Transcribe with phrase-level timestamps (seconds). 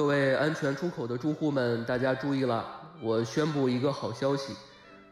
[0.00, 2.64] 各位安全出口的住户们，大家注意了！
[3.02, 4.56] 我宣布一个好消息，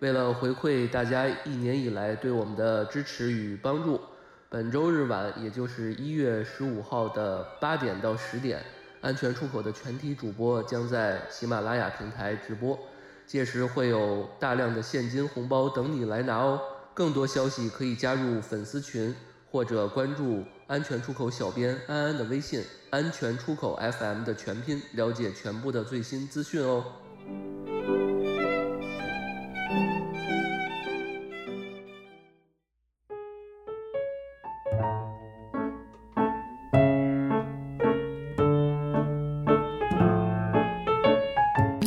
[0.01, 4.01] 为了回馈大家一年以来对我们的支持与帮助，
[4.49, 8.65] 本周日晚，也就是一月十五号的八点到十点，
[9.03, 12.79] 安全出口的全体主播将在喜马拉雅平台直播，
[13.27, 16.59] 届时会有大量的现金红包等你来拿哦！
[16.95, 19.15] 更多消息可以加入粉丝群
[19.51, 22.63] 或者关注安全出口小编安安的微信。
[22.91, 26.85] 安全出口 FM 的全拼，了解全部的最新资讯哦。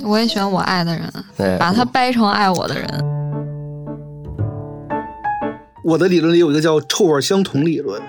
[0.04, 1.12] 我也选我爱的人，
[1.60, 2.88] 把他掰成爱我的人。
[5.84, 8.02] 我的理论里有一个叫臭味相同理论。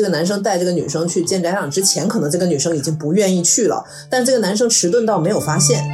[0.00, 5.86] 这个男生带这个女生去见家长之前，可能这个女生已经不愿意去了，但这个男生迟钝到没有发现。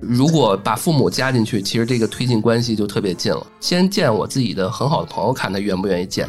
[0.00, 3.46] 如果把父母加进去，其实这个推进关系就特别近了。
[3.60, 6.28] 先见我自己的很好的朋友，看他愿不愿意见。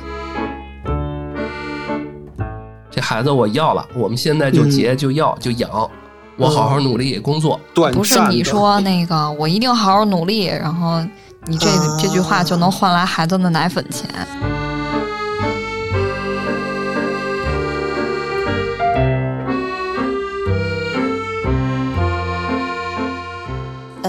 [2.91, 5.89] 这孩子我要了，我们现在就结就要就养，
[6.37, 7.59] 我好好努力工作。
[7.73, 11.03] 不是你说那个，我一定好好努力，然后
[11.47, 11.67] 你这
[11.99, 14.07] 这句话就能换来孩子的奶粉钱。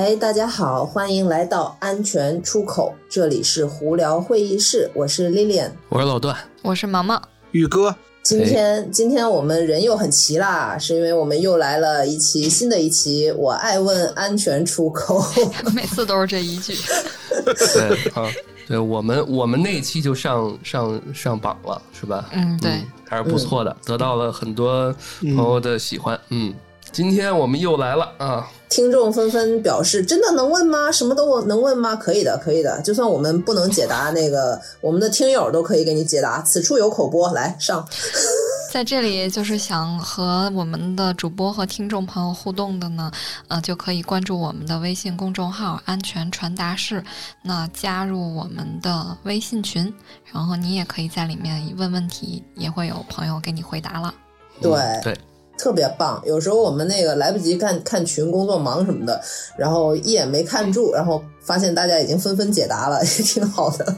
[0.09, 7.95] 哎，大家好，欢迎来到安全出口，这里是胡聊会议室，我是 Lilian，我是老段，我是毛毛，宇哥。
[8.23, 15.23] 今天今天我们人又很齐啦，是因为我们又来了一期新的一期，我爱问安全出口，
[15.77, 16.72] 每次都是这一句。
[17.45, 18.33] 对啊，
[18.67, 22.31] 对我们我们那一期就上上上榜了，是吧？
[22.33, 26.19] 嗯，对，还是不错的，得到了很多朋友的喜欢。
[26.31, 26.55] 嗯，
[26.99, 28.50] 今天我们又来了啊。
[28.69, 30.91] 听众纷纷表示：“真的能问吗？
[30.91, 31.95] 什么都能问吗？
[31.95, 32.83] 可以的，可以的。
[32.83, 36.43] 就算我们不能解答，那个我们的听友都可以给你解答。
[36.43, 37.87] 此处有口播，来上。
[38.72, 43.12] 在这里就是想和我们的主播和听众朋友互动的呢，
[43.47, 47.01] 呃，就可以关注我们的微信公众号‘安全传达室’，
[47.45, 49.95] 那加入我们的微信群，
[50.33, 54.12] 然后你也可以在里面问问题，也会有朋友给你回答了。
[54.61, 54.72] 对
[55.05, 55.17] 对。”
[55.59, 59.21] 特别棒，有时候我们那个来不及看看群，工作忙什么的，
[59.59, 63.95] 然后一眼没看住，然后发现大家已经纷纷解答了，也挺好的。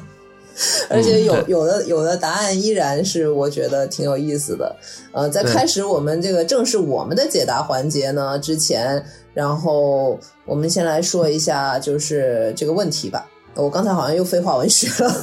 [0.90, 4.76] 而且有有的有的答案依然是我觉得挺有意思的。
[5.12, 13.26] 呃，在开始我们这个正式我们的解答环节呢之前，然后我们先来说一下就是这个问题吧。
[13.54, 15.14] 我刚才好像又废话文学了。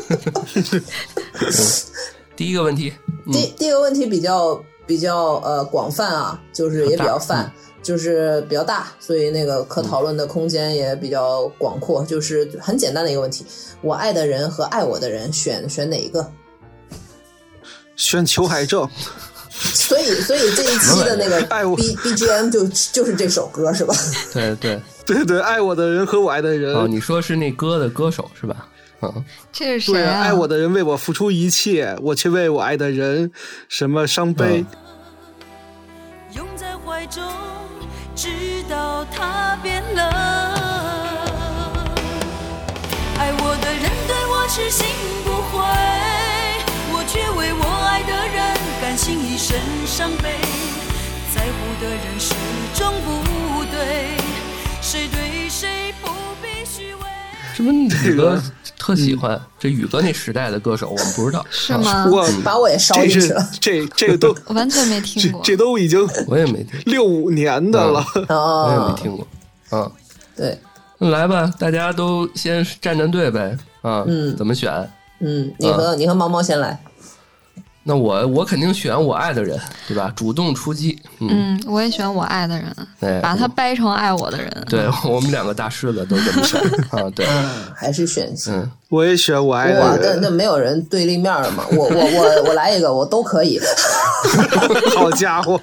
[2.34, 2.92] 第一个问题，
[3.30, 4.60] 第第一个问题比较。
[4.90, 7.48] 比较呃广泛啊，就是也比较泛，
[7.80, 12.04] 就是比较大，所以那个可讨论的空间也比较广阔。
[12.04, 13.46] 就是很简单的一个问题：
[13.82, 16.28] 我爱的人和爱我的人，选选哪一个？
[17.94, 18.88] 选裘海正。
[19.50, 21.40] 所以，所以这一期的那个
[21.76, 23.94] B B G M 就就是这首歌是吧？
[24.34, 26.74] 对对对对，爱我的人和我爱的人。
[26.74, 28.66] 哦，你说是那歌的歌手是吧？
[29.52, 30.20] 这是谁啊？
[30.20, 33.30] 爱我的人为我付出一切，我却为我爱的人
[33.68, 34.64] 什么伤悲。
[36.34, 37.22] 拥在怀中，
[38.14, 38.28] 直
[38.68, 40.04] 到他变冷。
[43.18, 44.86] 爱我的人对我痴心
[45.24, 45.58] 不悔，
[46.92, 50.38] 我却为我爱的人甘心一生伤悲。
[51.34, 52.34] 在乎的人始
[52.74, 53.08] 终不
[53.72, 54.16] 对，
[54.82, 56.08] 谁对谁不
[56.42, 57.00] 必虚伪。
[57.54, 58.42] 什么宇哥
[58.80, 62.06] 特喜欢这宇哥那时代的歌手，我们不知道是吗？
[62.10, 63.46] 我把我也烧进去了。
[63.60, 69.26] 这这个都 完全没听过，这都已经我也没听六五年的了，我也没听过。
[69.72, 69.92] 嗯，
[70.34, 70.58] 对，
[71.10, 73.54] 来吧，大家都先站站队呗。
[73.82, 74.72] 啊，嗯，怎么选？
[75.20, 76.82] 嗯，你和你和毛毛先来。
[77.90, 79.58] 那我我肯定选我爱的人，
[79.88, 80.12] 对吧？
[80.14, 80.96] 主动出击。
[81.18, 84.48] 嗯，我也选我爱的人，把他掰成爱我的人。
[84.68, 86.60] 对我们两个大狮子都这么选
[86.90, 87.10] 啊。
[87.16, 87.26] 对，
[87.74, 90.20] 还是选嗯，我也选我爱的人。
[90.22, 91.64] 那那没有人对立面了吗？
[91.72, 93.58] 我我我我来一个，我都可以。
[94.94, 95.60] 好家伙，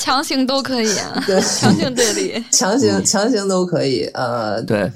[0.00, 1.22] 强行都可以啊！
[1.24, 4.04] 对，强行对立，强行强行都可以。
[4.14, 4.90] 呃，对。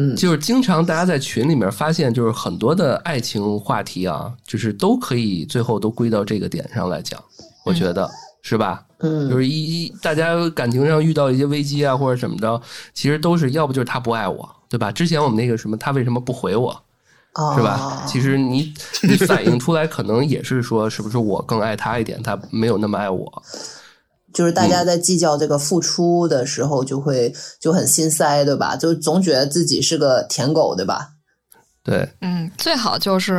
[0.00, 7.20] 嗯，就是经常大家在群里面发现，就是很多的爱情话题啊，就是都可以最后都归到这个点上来讲，
[7.64, 8.08] 我觉得
[8.40, 8.84] 是吧？
[9.00, 12.60] 嗯，就是一一大家感情上遇到一些危机啊或者怎么着，
[12.94, 14.92] 其实都是要不就是他不爱我，对吧？
[14.92, 16.72] 之前我们那个什么他为什么不回我，
[17.56, 18.04] 是吧？
[18.06, 18.72] 其实你
[19.02, 23.42] 你反映出来，可能也是说，是不是我更爱他一点，他没有那么爱我。
[24.38, 28.76] 就是大家在计较这个付出的时候，就会就很心塞，对吧？
[28.76, 31.08] 就总觉得自己是个舔狗，对吧？
[31.82, 33.34] 对，嗯，最好就是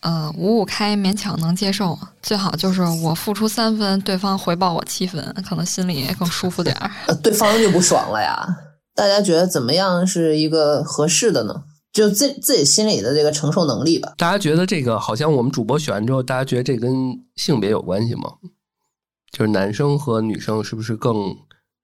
[0.00, 6.90] 呃五五开，勉强能接受；最好就是我付出三分，对方回报我七分，可能心里也更舒服点儿。
[7.16, 8.48] 对方就不爽了呀。
[8.94, 11.62] 大家觉得怎么样是一个合适的呢？
[11.92, 14.14] 就自自己心里的这个承受能力吧。
[14.16, 16.90] 大家觉得这个好像我们主播选完之后，大家觉得这跟
[17.34, 18.22] 性别有关系吗？
[19.30, 21.36] 就是男生和女生是不是更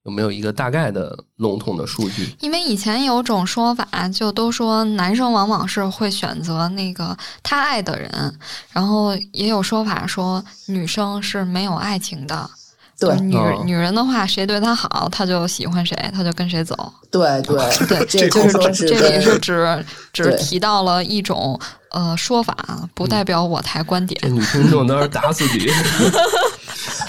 [0.04, 2.28] 有没有一个大概的笼统的数据？
[2.40, 8.10] 因为以前有种说法，就都说男生往往是会选择那个他爱的人，
[8.72, 12.50] 然后也有说法说女生是没有爱情的。
[12.98, 16.92] 对，女女人的话，谁对她好，她就喜欢谁，她就跟谁走。
[17.10, 17.56] 对对
[17.88, 21.58] 对， 这就是说，这里是 只只提到了一种
[21.90, 22.54] 呃说法，
[22.94, 24.20] 不代表我台观点。
[24.22, 25.66] 这女听众都是打死你。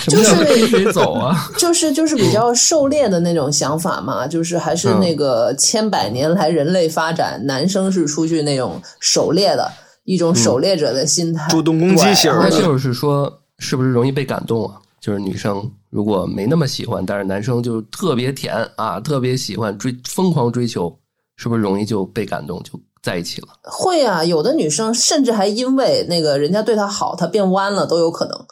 [0.07, 1.49] 就是跟谁走啊？
[1.57, 9.71] 就是就是比较狩猎的那种想法嘛，就是还是那个千百年来人类发展，男生是出去那种狩猎的
[10.05, 12.31] 一种狩猎者的心态，主动攻击型。
[12.39, 14.75] 那就是说，是不是容易被感动啊？
[14.99, 20.97] 就是女生如果没那么喜欢，但是男生就特别甜啊，特别喜欢追，疯狂追求，
[21.35, 23.47] 是不是容易就被感动，就在一起了？
[23.63, 28.45] 会啊，有的女生甚至还因为那个人家对她好，她变弯了都有可能。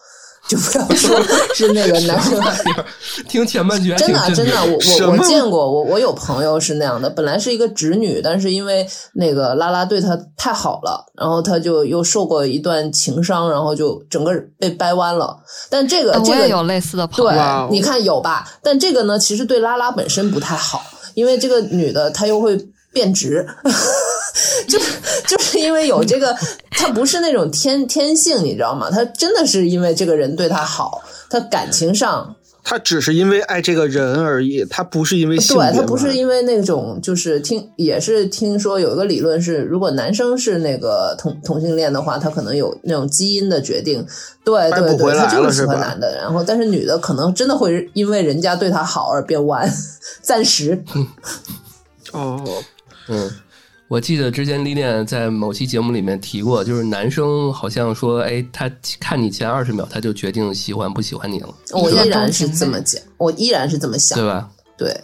[0.52, 1.18] 就不要说
[1.56, 2.38] 是那个男生，
[3.30, 15.38] 听前半句真的真的，我我我见过，我我有朋友是那样的，本来是一个直女，但是因为那个拉拉对她太好了，然后她就又受过一段情伤，然后就整个被掰弯了。
[15.70, 18.46] 但这个这个有类似的朋友，对，你看有吧？
[18.62, 20.84] 但这个呢，其实对拉拉本身不太好，
[21.14, 22.60] 因为这个女的她又会
[22.92, 23.48] 变直。
[24.68, 24.80] 就
[25.28, 26.36] 就是因为有这个，
[26.72, 28.90] 他不是那种天天性，你知道吗？
[28.92, 44.06] 他真的是因为这个人对他好，他感情上，他只是因为爱这个人而已，他不是因为性对他不是因为那种，就是听也是听说有一个理论是，如果男生是那个同同性恋的话，他可能有那种基因的决定，
[44.44, 49.72] 对对对，他就是喜欢男的，然后但是女的可能真的会因为人家对他好而变 弯，
[50.22, 50.84] 暂时。
[52.14, 52.44] 哦，
[53.08, 53.30] 嗯。
[53.92, 58.72] 我记得之前李恋在某期节目里面提过，就是男生好像说，哎，他
[59.02, 61.54] 看你前二十秒，他就决定喜欢不喜欢你了。
[61.74, 64.50] 我依然是这么讲，我依然是这么想，对吧？
[64.78, 64.98] 对。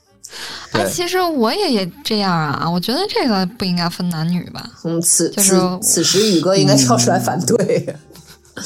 [0.72, 4.70] 哎，其实我也也这样啊，我觉得这个不应该分男女吧。
[4.84, 7.94] 嗯，此此此时宇哥应该跳出来反对。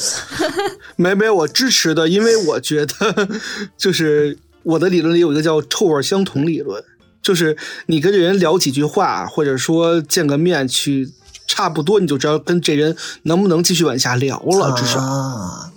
[0.95, 3.29] 没没，我支持的，因为我觉得
[3.77, 6.81] 就是我的理论里有一个叫臭味相同理论。
[7.21, 7.57] 就是
[7.87, 11.11] 你跟这人聊几句话，或者说见个面去，
[11.47, 14.73] 差不多你就知道跟这人能不能继续往下聊了。
[14.77, 15.71] 至少，啊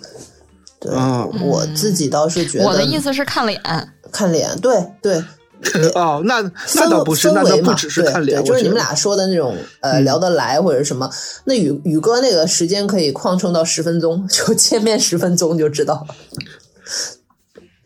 [0.79, 0.91] 对，
[1.41, 3.61] 我自己倒是觉得，我的意思是看脸，
[4.11, 5.23] 看脸，对对。
[5.95, 6.41] 哦，那
[6.75, 11.09] 那倒不是，那倒不只是看脸，就是你们俩说的那种呃聊得来或者什么。
[11.45, 16.05] 那宇宇哥那个时间可以扩充到十分钟，就见面十分钟就知道。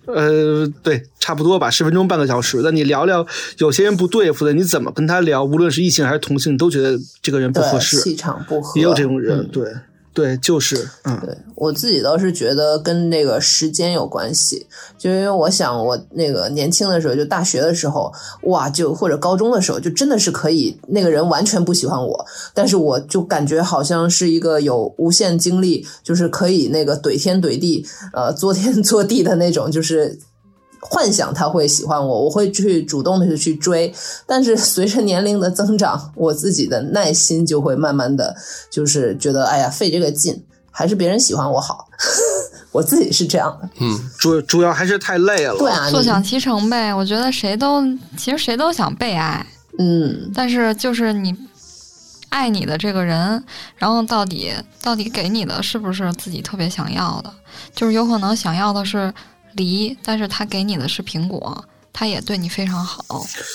[0.08, 3.26] 呃，对，差不多吧，十分钟半个小时那，你聊聊，
[3.60, 5.44] 有些人不对付的，你怎么跟他聊？
[5.44, 9.72] 无论是异性还是同性，你都觉得这个人不合适，气场不合，也有这种人，对。
[10.18, 14.66] 对，就是，嗯，对我自己倒是觉得跟那个时间有关系，
[14.98, 18.12] 就因为我想我那个年轻的时候，就大学的时候，
[18.46, 30.18] 哇，就或者高中的时候，就真的是可以，那个人完全不喜欢我，但是我就感觉好像是一个有无限精力，就是可以那个怼天怼地，呃，作天 作地的那种，就是。
[30.80, 33.94] 幻想他会喜欢我，我会去主动的去追，
[34.26, 38.36] 但是 随着年龄的增长，我自己的耐心就会慢慢的
[38.70, 41.88] 就是觉得，哎呀，费这个劲，还是别人喜欢我好。
[42.72, 46.94] 我自己是这样的，嗯，主主要还是太累了，对啊，坐享其成呗。
[46.94, 47.82] 我觉得谁都
[48.16, 49.44] 其实谁都想被爱，
[49.80, 51.36] 嗯，但是就是你
[52.30, 53.44] 爱你的这个人，
[53.78, 54.54] 然后到底
[54.84, 57.34] 到底给你的是不是自己特别想要的？
[57.74, 59.12] 就是有可能想要的是。
[59.58, 63.04] 梨，但是他给你的是苹果，他也对你非常好，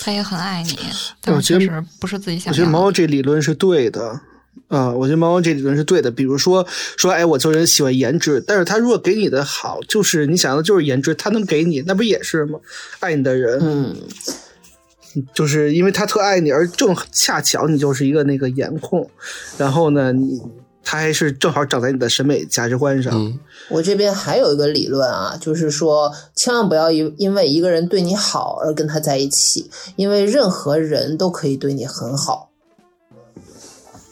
[0.02, 0.76] 他也很爱你，
[1.23, 2.52] 但是确实不是自己想。
[2.52, 4.21] 我觉得毛毛这理论是对的，
[4.68, 6.11] 啊，我觉得猫猫这理论是对的。
[6.11, 6.66] 比如说，
[6.99, 12.59] 说，哎，我做人喜欢颜值，但是他如果给你的好，就是你想要的就是颜值，他能给你，那不也是吗？
[13.00, 13.97] 爱你的人，嗯，
[15.32, 19.09] 就是因为他特爱你，而正恰巧你就是一个那个颜控，
[19.56, 20.40] 然后呢，你。
[20.85, 23.39] 他还是正好长在你的审美价值观上。
[23.69, 32.51] 我这边还有一个理论啊，就是说，千万不要因因为一个人对你好而跟他在一起，因为任何人都可以对你很好。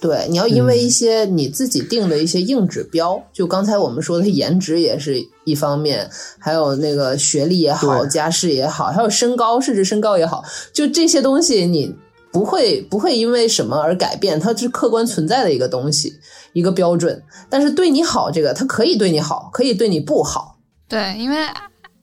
[0.00, 6.08] 对，你要因为一些你自己定的一些硬指标，就刚才我们说的颜值也是一方面，
[6.38, 11.94] 还有那个学历也好，家世也好，还有身高，甚至身高也好，就这些东西你
[12.32, 16.14] 不会不会因为什么而改变，它是客观存在的一个东西，
[16.52, 17.22] 一个标准。
[17.48, 20.58] 但是对你好，这个他可以对你好，可以对你不好。
[20.88, 21.46] 对，因为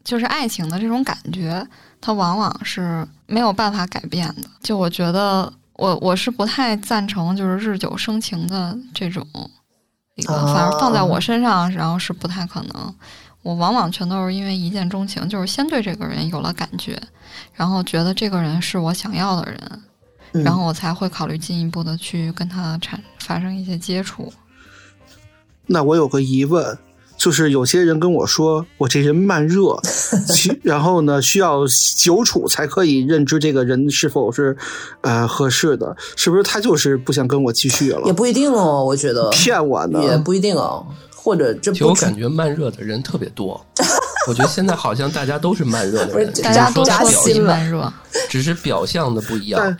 [0.03, 1.67] 就是爱情的这种感觉，
[1.99, 4.49] 它往往是没有办法改变的。
[4.61, 9.25] 就我觉得，我我是不太赞成就是日久生情的这种
[10.15, 12.95] 一个，啊反而放在我身上，然后是不太可能。
[13.43, 16.97] 我往往全都是因为一见钟情，就是先对这个人有了感觉，
[17.53, 19.81] 然后觉得这个人是我想要的人，
[20.41, 24.31] 嗯、然后我才会考虑进一步的去跟他产发生一些接触。
[25.65, 26.77] 那我有个疑问，
[27.17, 29.77] 就是有些人跟我说我这人慢热，
[30.63, 31.63] 然后呢需要
[31.97, 34.55] 久处才可以认知这个人是否是
[35.01, 38.13] 呃合适的，是不是他就是不想跟我继续了也？
[38.13, 40.01] 不一定哦，我觉得骗我呢？
[40.03, 43.59] 也不一定哦，或者这我感觉慢热的人特别多，
[44.29, 47.91] 我觉得现在好像大家都是慢热的人， 不是大家都加说自己薪了慢热，
[48.29, 49.77] 只是表象的不一样但。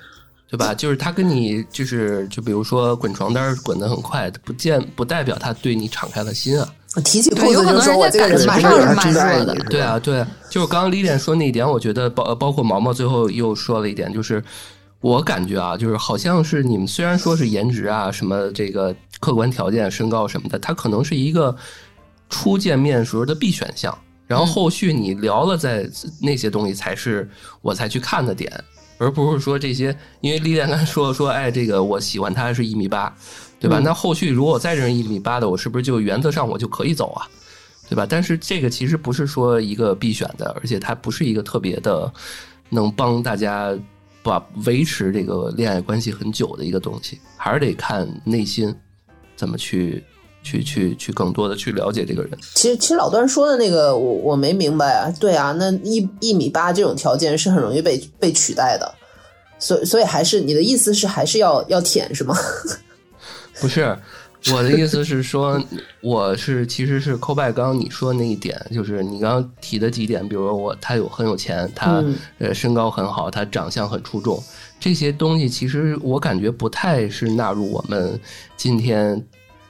[0.49, 0.73] 对吧？
[0.73, 6.73] 就是他跟你就是，就比如说滚床单儿滚得很快，不见不代表他对你敞开了心啊。
[7.03, 14.43] 提起裤对有可能子就说我这个人人家慢感觉上是慢热的对啊，对啊，就是刚刚李脸说那一点，我觉得包包括毛毛最后又说了一点，就是
[15.01, 21.55] 我感觉啊，就是好像是你们虽然说是颜值啊，什么这个客观条件、身高什么的，它可能是一个
[22.29, 25.87] 初见面时候的必选项，然后后续你聊了在
[26.19, 27.29] 那些东西才是
[27.61, 28.51] 我才去看的点，
[28.97, 33.15] 而不是说这些，因为李脸刚才说说，哎，这个我喜欢他是一米八，
[33.59, 33.79] 对吧？
[33.79, 37.27] 那后续如果我再认识一米八的，我是不是就原则上我就可以走啊？
[37.89, 38.05] 对吧？
[38.09, 42.11] 但是这个其实不是说一个必选的，而且它不是一个特别的
[42.69, 43.73] 能帮大家
[44.21, 48.75] 把维持这个恋爱关系很久的一个东西，还是得看内心
[49.35, 50.03] 怎么去
[50.47, 52.31] 去去去更多的去了解这个人。
[52.55, 55.11] 其实，其实老段说的那个，我我没明白啊。
[55.19, 58.95] 对啊，那一一米八这种条件是很容易被被取代的，
[59.59, 62.35] 所以所以还是你的意思是还是要要舔是吗？
[63.59, 63.97] 不是，
[64.53, 65.59] 我的意思是说，
[66.01, 74.41] 我是其实是扣拜刚刚你说那一点，就是你刚刚提的几点，比如说我他有很有钱，他嗯呃身高很好，他长相很出众，
[74.79, 78.17] 这些东西其实我感觉不太是纳入我们
[78.55, 79.21] 今天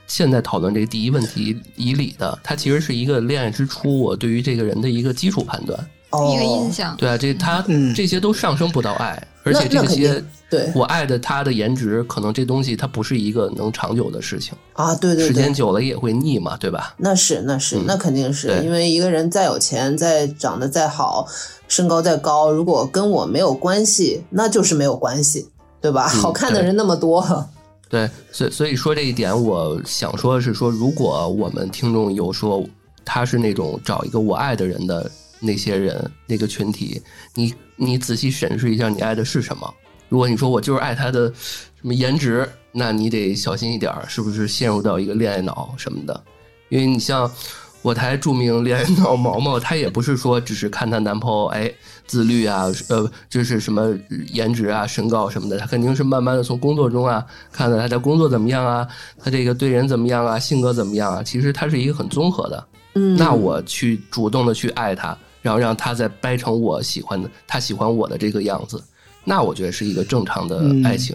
[0.08, 5.78] 现在讨论这个第一问题以里的，它其实是一个恋爱之初我对于这个人的一个基础判断。
[6.10, 6.96] 哦，一个印象。
[6.96, 14.54] 对啊，这他嗯这些都上升不到爱，而且这些那肯定对我爱的他的颜值，可能这东西它不是一个能长久的事情。
[14.72, 16.94] 啊，对对时，间久了也会腻嘛，对吧？
[16.96, 21.28] 那是那是、嗯那肯定是因为一个人再有钱，再长得再好，
[21.68, 25.46] 身高再高，如果跟我没有关系，那就是没有关系，
[25.82, 26.10] 对吧？
[26.14, 27.46] 嗯好看的人那么多，
[27.88, 32.62] 对，所以所以说这一点，我想说的是说，如果我们听众有说
[33.04, 37.00] 他是那种找一个我爱的人的那些人那个群体，
[37.34, 39.74] 你你仔细审视一下，你爱的是什么？
[40.10, 46.24] 如果你说我就是爱他的什么颜值，那你得小心一点儿，是不是陷入到一个恋爱脑什么的？
[46.68, 47.30] 因为你像
[47.80, 51.72] 我台著名恋爱脑毛毛，她也不是说只是看她男朋友哎
[52.08, 53.94] 自律啊，呃，就是什么
[54.32, 58.88] 颜值啊、身高什么的，他肯定是慢慢的从工作中啊，看看他的工作怎么样啊，
[59.22, 62.66] 他这个对人怎么样啊，性格怎么样啊，其实他是一个很综合的。
[62.94, 68.82] 嗯，那我去主动的去爱他，然后让他再掰成我喜欢的，他喜欢我的这个样子，
[69.22, 71.14] 那我觉得是一个正常的嗯爱情，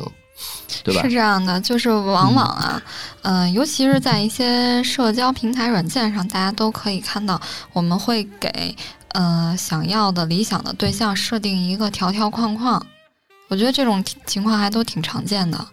[0.83, 1.09] 对吧是？
[1.09, 2.81] 这样的，就是往往啊，
[3.23, 7.41] 嗯、尤其是在一些社交平台软件上，大家都可以看到，
[7.73, 8.75] 我们会给
[9.13, 12.85] 呃想要的理想的对象设定一个条条框框。
[13.49, 15.65] 我觉得这种情况还都挺常见的。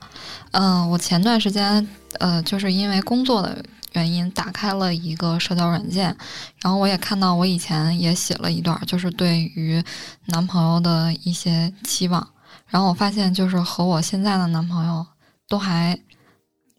[0.53, 1.87] 嗯、我前段时间
[2.19, 6.15] 呃，就是因为工作的原因打开了一个社交软件，
[6.63, 9.83] 然后我也看到我以前也写了一段，就是对于
[10.27, 12.27] 男朋友的一些期望。
[12.67, 15.07] 然后我发现，就是和我现在的男朋友
[15.49, 15.99] 都还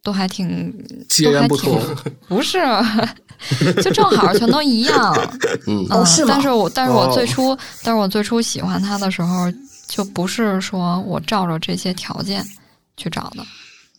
[0.04, 0.74] 都还挺
[1.08, 2.58] 截然不同都还挺不是，
[3.84, 5.14] 就正好全都一样。
[5.68, 9.52] 嗯是吗但是我但是我哦最初，但是我最初喜欢他的时候，
[9.88, 12.44] 就不是说我照着这些条件
[12.98, 13.44] 去找的。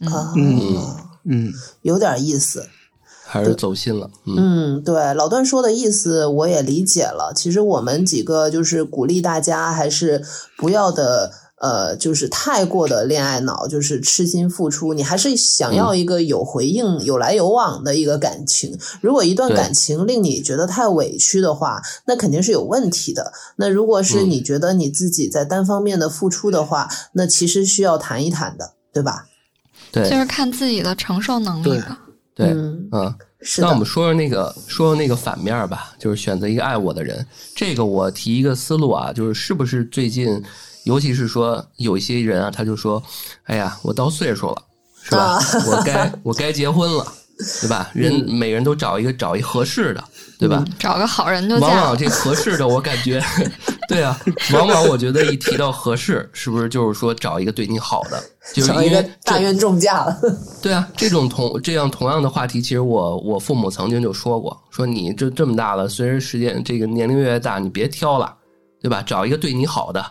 [0.00, 2.68] 嗯，啊，嗯嗯，有点意思。
[3.24, 4.10] 还是走心了。
[4.26, 4.34] 嗯
[4.76, 7.32] 嗯，对，老段说的意思我也理解了。
[7.34, 10.22] 其实我们几个就是鼓励大家，还是
[10.58, 11.32] 不要的，
[11.62, 14.92] 呃，就是太过的恋爱脑，就是痴心付出。
[14.94, 18.76] 你还是想要一个有回应、有来有往的一个感情。
[19.00, 23.32] 如果一段感情令你觉得太委屈的话，那肯定是有问题的。
[23.54, 29.26] 那如果是嗯你觉得你自己在单方面的付出的话，那其实需要谈一谈的，对吧？
[29.92, 32.00] 对就是看自己的承受能力对吧。
[32.34, 33.14] 对，嗯嗯。
[33.44, 37.26] 是那我们说说那个，说说那个反面吧，就是选择一个爱我的人。
[37.56, 40.40] 这个我提一个思路啊，就是是不是最近，
[40.84, 43.02] 尤其是说有一些人啊，他就说，
[43.44, 44.62] 哎呀，我到岁数了，
[45.02, 45.22] 是吧？
[45.22, 47.06] 啊我该 我该结婚了，
[47.60, 47.90] 对吧？
[47.92, 50.04] 人、嗯每人都找一个找一合适的，
[50.38, 50.64] 对吧？
[50.78, 51.70] 找个好人就往。
[51.76, 53.22] 往这合适的，我感觉，
[53.88, 54.18] 对啊，
[54.54, 58.22] 往往我觉得一提到合适，是不是就是说找一个对你好的？
[58.52, 60.16] 就是找一个因为大冤重嫁了。
[60.60, 68.34] 对啊，这种同这样同样的话题，其实我我父母曾经就说过，说你这这么大了，随着时间这个年龄越来越大，你别挑了，
[68.80, 69.00] 对吧？
[69.06, 70.04] 找一个对你好的，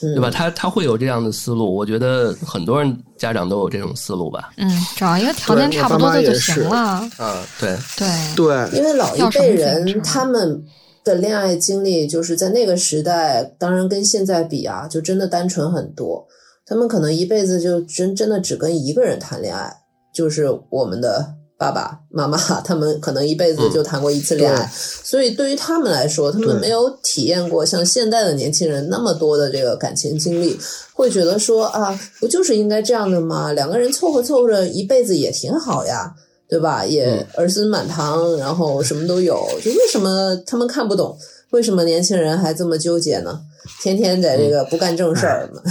[0.00, 0.30] 对吧？
[0.30, 4.50] 他他会有这样的思路，我觉得很多人家长都有这种思路吧。
[4.56, 6.76] 嗯，找一个条件差不多的就行了。
[7.18, 10.60] 啊，对，对，对，因为老一辈人他们
[11.04, 16.26] 的恋爱经历，就是在那个时代，当然跟现在比啊，就真的单纯很多。
[16.66, 19.72] 他们可能一辈子就真真的只跟一个人谈恋爱，
[20.12, 30.58] 就是我们的爸爸妈妈，他们可能一辈子就谈过一次恋爱，所以对于他们来说，他们没有体验过像现在的年轻人那么多的这个感情经历，
[30.92, 33.52] 会觉得说啊，不就是应该这样的吗？
[33.52, 36.12] 两个人凑合凑合着一辈子也挺好呀。
[36.48, 36.84] 对吧？
[36.84, 39.42] 也儿孙满堂，然后什么都有。
[39.64, 41.16] 就为什么他们看不懂？
[41.48, 43.40] 为什么年轻人还这么纠结呢？
[43.80, 45.62] 天天在这个不干正事儿嘛。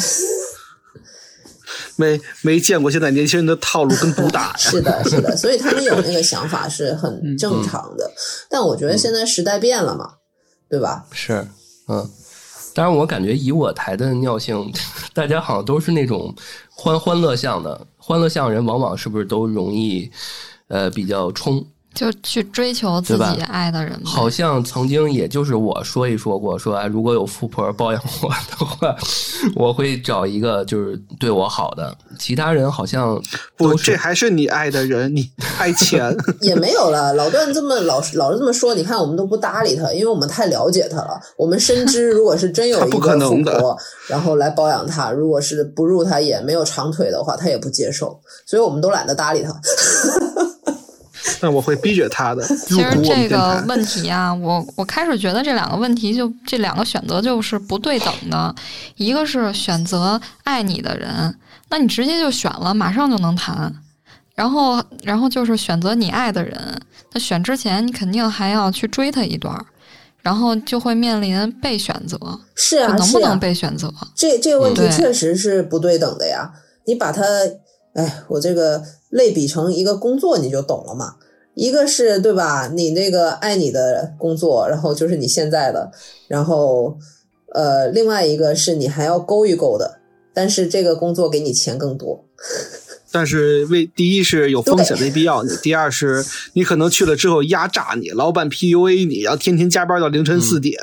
[2.02, 4.54] 没没见过现在年轻人的套路跟毒打呀。
[4.58, 8.12] 是的，是的，所以他们有那个想法是很正常的。
[8.50, 10.16] 但我觉得现在时代变了嘛，
[10.68, 11.06] 对吧？
[11.12, 11.48] 是，
[11.88, 12.10] 嗯。
[12.74, 14.72] 当然，我感觉以我台的尿性，
[15.14, 16.34] 大家好像都是那种
[16.70, 20.10] 欢欢乐向的，欢乐向人往往是不是都容易，
[20.70, 21.68] 呃，比较冲。
[21.94, 24.00] 就去追求自己爱的人。
[24.06, 28.96] 好像曾经也就是我说一说过，说哎，如果有富婆包养我的话，
[29.56, 31.96] 我会找一个就是对我好的。
[32.18, 33.22] 其他人好像
[33.58, 36.16] 不，这还是你爱的人，你爱钱。
[36.42, 37.14] 也没有了。
[37.14, 41.20] 老段这么老老是这么说，你看我们都不搭理他，因为我们太了解他了。
[41.38, 43.78] 我们深知，如果是真有一个 富能的婆，
[44.08, 48.20] 然后来包养他，如果是不入他眼没有长腿的话，他也不接受。
[48.46, 49.52] 所以我们都懒得搭理他。
[51.40, 52.44] 但我会逼着他的。
[52.48, 53.64] 其实这个。
[53.68, 58.54] 问题啊，我我开始觉得这两个问题就这两个选择就是不对等的，
[58.96, 61.36] 一个是选择爱你的人，
[61.70, 63.74] 那你直接就选了，马上就能谈。
[64.34, 66.58] 然后，然后就是选择你爱的人，
[67.14, 69.56] 那选之前你肯定还要去追他一段，
[70.22, 72.18] 然后就会面临被选择，
[72.56, 73.94] 是啊，能不能被选择？
[74.16, 76.52] 这这个问题确实是不对等的呀。
[76.86, 77.24] 你把他，
[77.94, 78.82] 哎，我这个
[79.12, 81.16] 类比成一个工作，你就懂了嘛。
[81.54, 82.68] 一个是对吧？
[82.74, 85.92] 你那个爱你的工作，然后就是你现在的，
[86.28, 86.98] 然后
[87.54, 90.00] 呃，另外一个是你还要勾一勾的，
[90.34, 92.26] 但是这个工作给你钱更多。
[93.14, 100.80] 但是为第一是有风险没必要你，第二是你可能去了之后压榨你，老板 PUA 你，然后天天加班到凌晨四点，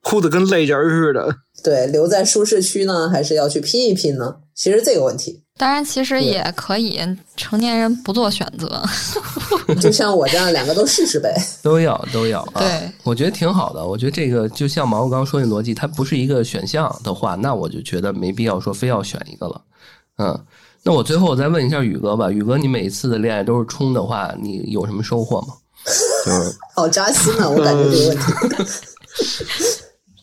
[0.00, 1.34] 哭得跟泪人似的。
[1.64, 4.36] 对，留在舒适区呢，还是要去拼一拼呢？
[4.54, 7.00] 其实这个问题，当然，其实也可以
[7.36, 8.82] 成年人不做选择。
[9.80, 11.32] 就像我这样，两个都试试呗。
[11.62, 12.60] 都要都要啊。
[12.60, 13.86] 对，我觉得挺好的。
[13.86, 19.60] 我觉得这个就像毛刚刚说的逻辑，它不是一个选项的话，那我就觉得没必要说非要选一个了。
[20.18, 20.44] 嗯，
[20.82, 25.54] 那我最后我再问一下宇哥吧，宇哥，你每一次的恋爱都是冲的话，你有什么收获吗？
[26.26, 27.48] 就是 好扎心啊！
[27.48, 28.72] 我感觉这个问题。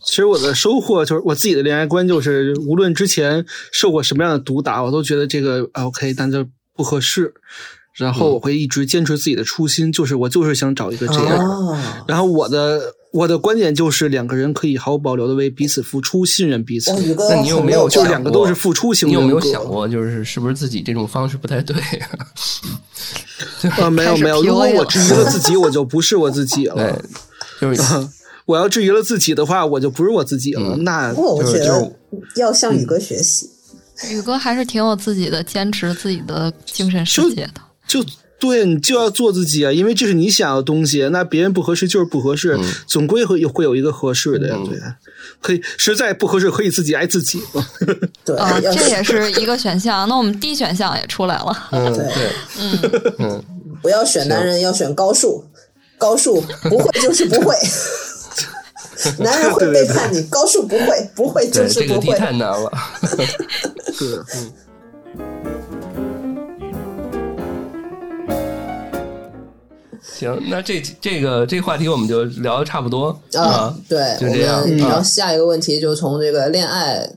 [0.09, 6.43] 其实我的收获就是我自己的恋爱观，就是无论之前受过什么样的毒打，我都觉得这个啊 OK，但这
[6.75, 7.31] 不合适。
[7.93, 11.43] 然后我会一直坚持自己的初心，就是我就是想找一个这样的。
[11.43, 16.91] 哦，然后我的我的观点就是两个人可以毫无保留的为彼此付出，信任彼此
[17.29, 21.75] 那你有没有就是两个都是付出型你有没有想过，就是是不是自己这种方式不太对？
[23.77, 27.01] 啊，没有没有， 如果我质疑了自己，我就不是我自己对了。，
[27.59, 27.81] 就是
[28.49, 30.73] 我要质疑了自己的话，我就不是我自己了。
[30.75, 31.91] 嗯那我觉得
[32.35, 33.47] 要向宇哥学习。
[34.09, 37.61] 宇哥还是挺有自己的坚持，自己的精神世界的。
[37.87, 38.03] 就
[38.39, 41.07] 对你就要做自己啊，因为这是你想要的东西。
[41.11, 44.55] 那别人不合适就是不合适，嗯总归会会有一个合适的呀。
[44.57, 44.79] 嗯对，
[45.41, 47.63] 可以实在不合适可以自己爱自己嘛。
[48.25, 48.35] 对，
[48.73, 50.09] 这也是一个选项。
[50.09, 51.67] 那我们 D 选项也出来了。
[51.71, 52.79] 嗯，对对，嗯，
[53.19, 53.43] 嗯，
[53.83, 55.43] 不要选男人，要选高数。
[55.99, 57.53] 高数不会就是不会，
[59.19, 60.21] 男人会背叛你。
[60.23, 61.87] 高数不会，不会就，是不会。
[61.87, 62.71] 这个题太难了。
[63.93, 64.23] 是，
[70.01, 77.09] 行，那这这个这个话题我们就聊的差不多啊，对，我就这样然后下一个问题就从这个恋爱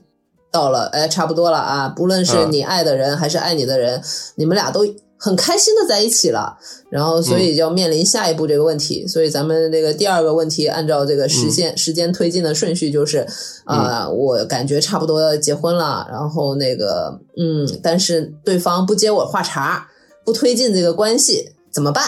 [0.51, 1.89] 到了，哎，差不多了啊。
[1.89, 4.01] 不论是嗯你爱的人还是爱你的人，
[4.35, 4.85] 你们俩都
[5.23, 6.57] 很开心的在一起了。
[6.89, 9.07] 然后，所以就要面临下一步这个问题。
[9.07, 13.25] 所以咱们这个第二个问题，按照这个时间、时间推进的顺序，就是
[13.63, 19.87] 啊、我感觉差不多要结婚了，然后那个嗯，但是对方不接我话茬，
[20.25, 22.03] 不推进这个关系，怎么办？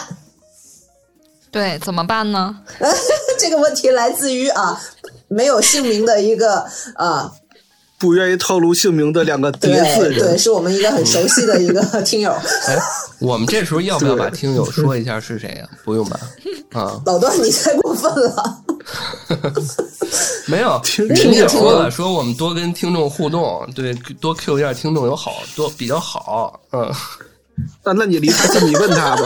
[1.49, 2.54] 对，怎么办呢？
[3.39, 4.78] 这个问题来自于啊
[5.30, 7.32] 没有姓名的一个啊，
[7.97, 12.31] 不愿意透露姓名的两个对叠字对，人，是我们一个很熟悉的一个 听友。
[12.67, 12.77] 哎，
[13.19, 16.19] 我们这时候要不要把听友说一下是谁呀、不用吧？
[16.73, 18.62] 啊，老段，你太过分了。
[20.47, 26.91] 没有，听听说了，说我们多跟听众互动，对，多 Q 一下听众有好多比较好，嗯，
[27.84, 29.21] 那那你离他近，你问他吧。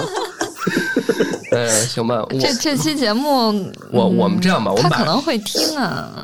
[1.51, 3.47] 呃，行吧，这这期节目，
[3.91, 6.23] 我嗯我们这样吧我们他可能会听啊。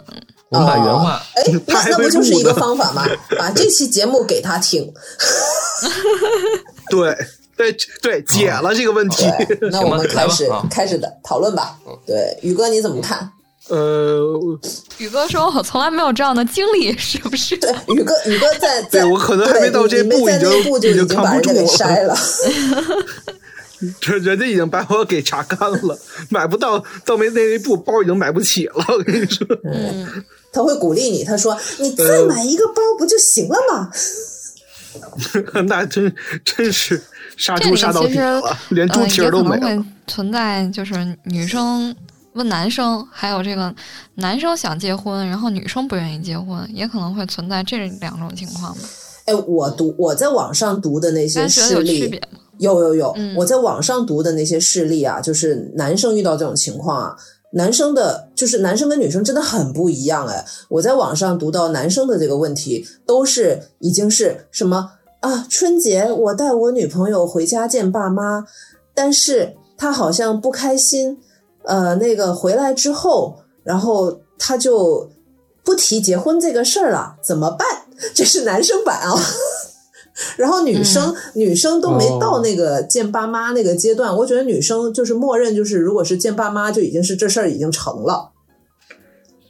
[0.50, 3.06] 我们把原话哦，哎， 那那不就是一个方法吗？
[3.38, 4.92] 把这期节目给他听。
[6.90, 7.16] 对
[7.58, 9.24] 对对，解了这个问题。
[9.48, 11.78] 对，那 我们开始开始的讨论吧。
[12.06, 13.30] 对，宇哥你怎么看？
[13.68, 14.40] 呃，
[15.00, 22.16] 宇哥说：“我从来没有这样的经历，是不是？”对，宇哥宇哥在在，对我可能还没到这步已经已经把人家给扛不住了筛了。
[24.00, 25.98] 这 人家已经把我给榨干了，
[26.30, 28.86] 买不到到没那一步，包已经买不起了。
[28.88, 33.92] 我跟你说，嗯，他会鼓励你，他说：“你再呃买一个包不就行了吗
[35.68, 36.14] 那真
[36.46, 37.02] 真是
[37.36, 39.68] 杀猪杀到底了，连猪呃蹄儿都没了。
[39.68, 40.94] 会存在，就是
[41.26, 41.94] 女生
[42.32, 43.74] 问男生，还有这个
[44.16, 48.82] 男生想结婚，然后女生不愿意结婚，也可能会存在这两种情况吧。？”
[49.26, 52.22] 哎，我读我在网上读的那些事例
[52.60, 52.80] 有？
[52.80, 57.16] 有有我在网上读的那些事例啊，就是男生遇到这种情况啊，
[57.54, 60.46] 男生的就是男生跟女生真的很不一样哎。
[60.70, 64.92] 我在网上读到男生的这个问题，都是已经是什么
[65.22, 65.46] 啊？
[65.50, 68.46] 春节我带我女朋友回家见爸妈，
[68.94, 71.18] 但是他好像不开心，
[71.64, 75.10] 呃，那个回来之后，然后他就
[75.64, 77.68] 不提结婚这个事儿了，怎么办？
[78.14, 79.16] 这是男生版啊。
[80.38, 88.32] 然后女生、女生都没到那个见爸妈那个阶段，我觉得女生就是默认就是，如果是见爸妈，就已经是这事儿已经成了。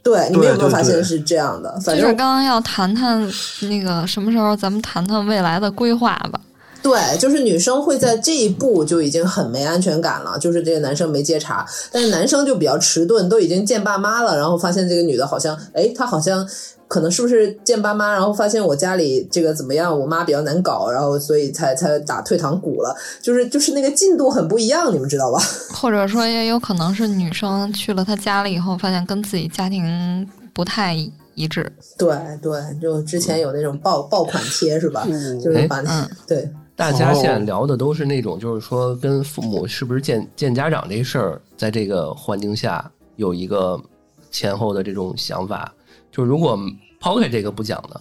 [0.04, 1.80] 对，你们有没有发现是这样的？
[1.80, 3.28] 反就是刚刚要谈谈
[3.62, 6.39] 那个什么时候咱们谈谈未来的规划吧。
[6.84, 16.47] 对，就是女生会在这一步就已经很没安全感了，就是这个男生没接茬，但是男生就比较迟钝，都已经见爸妈了，然后发现这个女的好像，哎，她好像
[16.88, 25.39] 可能是不是见爸妈，然后发现我家里这个怎么样，我妈比较难搞，然后所以才才打退堂鼓了，就是就是那个进度很不一样，你们知道吧？
[25.74, 30.95] 或者说，也有可能是女生去了他家里以后，发现跟自己家庭不太
[31.34, 31.71] 一致。
[31.98, 35.06] 对对，就之前有那种爆爆款贴是吧？
[35.43, 35.82] 就是把
[36.28, 43.82] 对大家现在哦聊的都是那种，就是说跟父母是不是见见家长这事儿，在这个环境下有一个
[44.30, 45.74] 前后的这种想法。
[46.15, 46.58] 就如果
[46.99, 47.99] 抛开这个不讲呢，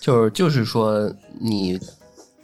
[0.00, 1.78] 就是就是说你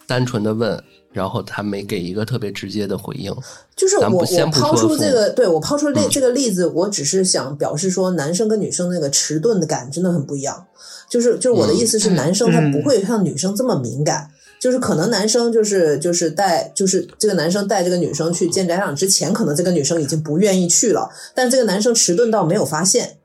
[0.06, 0.78] 单纯的问，
[1.10, 3.34] 然后他没给一个特别直接的回应，
[3.74, 10.66] 就是我先我抛出这个，对我抛出这嗯这个例子，我只是想表示说，男生跟女生那个迟钝的感真的很不一样。
[11.08, 14.30] 就是就是我的意思是，嗯男生他嗯不会像女生这么敏感。
[14.60, 23.18] 就是可能男生就是就是带就是这个男生带这个女生去见家长之前，可能这个女生已经不愿意去了，但这个男生迟钝到没有发现，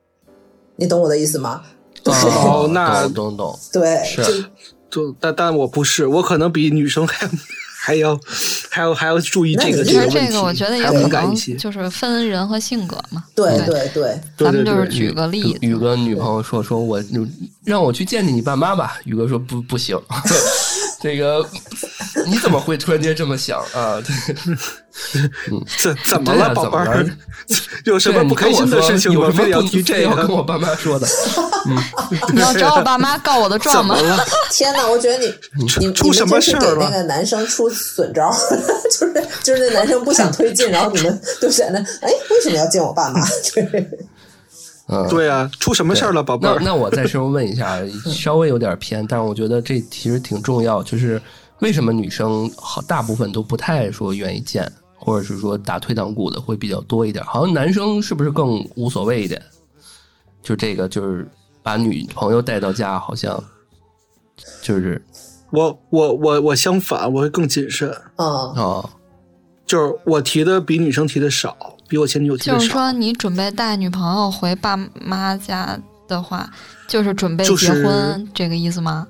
[0.80, 1.62] 你懂我的意思吗？
[2.06, 4.24] 哦那懂懂懂，对，是。
[4.24, 4.32] 就
[4.90, 7.30] 就但但我不是，我可能比女生还
[7.78, 8.18] 还要
[8.70, 11.36] 还要还要注意这个这个问题，这个我觉得也还可能。
[11.58, 13.22] 就是分人和性格嘛。
[13.34, 13.88] 对对对。
[13.92, 16.98] 对，对咱们就是举个例子，宇哥女朋友说说我
[17.64, 19.94] 让我去见见你爸妈吧，宇哥说不不行，
[21.02, 21.44] 这个
[22.26, 24.00] 你怎么会突然间这么想啊？
[25.78, 27.06] 怎 怎么了，宝贝儿？
[27.84, 29.20] 有什么不开心的事情吗？
[29.20, 30.14] 有什么非得要提这个？
[30.16, 31.08] 跟我爸妈说的？
[32.32, 33.96] 你要找我爸妈告我的状吗？
[34.50, 34.86] 天哪！
[34.86, 38.30] 我觉得你你你出什么们这是给事儿了那个男生出损招，
[38.90, 43.20] 就是就是那男生不想推进，然后你们都显得，哎，为什么要见我爸妈？
[43.54, 43.88] 对，
[44.92, 46.56] 嗯，对啊，出什么事儿了，宝贝儿？
[46.58, 47.78] 那那我再深入问一下，
[48.10, 51.20] 稍微有点偏，但是我觉得这其实挺重要，就是
[51.60, 59.40] 为什么女生好大部分都不太说愿意见，或者是说打退堂鼓的会比较多一点，好像男生是不是更无所谓一点？
[60.42, 61.28] 就这个就是
[61.62, 63.42] 把女朋友带到家，好像
[64.62, 65.00] 就是
[65.50, 68.90] 我我我我相反，我会更谨慎，嗯，哦，
[69.66, 71.56] 就是我提的比女生提的少，
[71.90, 72.58] 比我前女友提的少。
[72.58, 76.48] 就是说，你准备带女朋友回爸妈家的话，
[76.86, 79.08] 就是准备就是结婚、这个意思吗？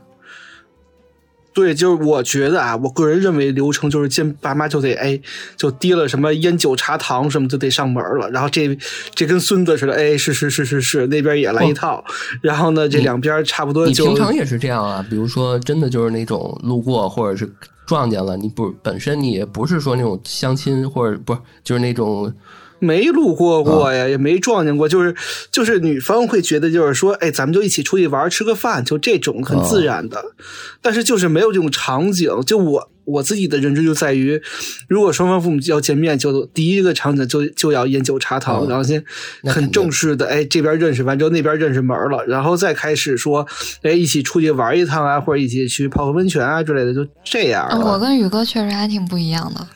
[1.52, 5.20] 对，就是我觉得啊，我个人认为流程就是见爸妈就得哎，
[5.56, 8.78] 就提了什么烟酒茶糖什么就得上门了，然后这
[9.14, 12.02] 这跟孙子似的，哎，是是是是是，那边也来一套，
[12.40, 15.04] 然后呢，这两边差不多你就平常也是这样啊？
[15.10, 17.52] 比如说，真的就是那种路过或者是
[17.84, 22.32] 撞见了，你不本身你也不是说那种相亲或者不是就是那种
[22.80, 25.14] 没路过过呀，也没撞见过，就是
[25.52, 30.20] 就是女方会觉得就是说，哎，咱们就一起出去玩，吃个饭，就这种很自然的，
[30.82, 32.30] 但是就是没有这种场景。
[32.46, 34.40] 就我我自己的认知就在于，
[34.88, 39.04] 如果双方父母要见面，就第一个场景就就要烟酒茶糖，嗯然后先
[39.44, 43.46] 很正式的，哎，这边认识完之后那边认识门了，然后再开始说，
[43.82, 47.68] 哎，一起出去玩一趟啊，或者一起去泡个温泉啊之类的，就这样。
[47.84, 49.66] 我跟宇哥确实还挺不一样的。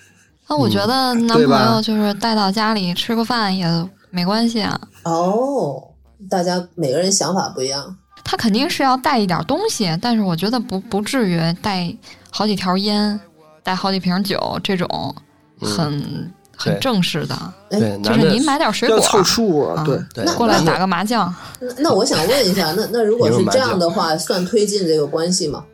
[0.49, 3.67] 那我觉得男朋友就是带到家里吃个饭也
[4.11, 5.83] 没关系啊，哦，
[6.29, 7.97] 大家每个人想法不一样。
[8.23, 11.95] 他肯定是要带一点东西，但是我觉得不不至于带
[12.31, 13.19] 好几条烟，
[13.63, 15.15] 带好几瓶酒这种
[15.61, 17.35] 很、很正式的，
[17.71, 19.97] 哎对就是您买点水果凑数啊，啊对。
[20.15, 21.35] 对那过来打个麻将。
[21.61, 25.65] 那那我想问一下，那那如果是这样的话，算推进这个关系吗？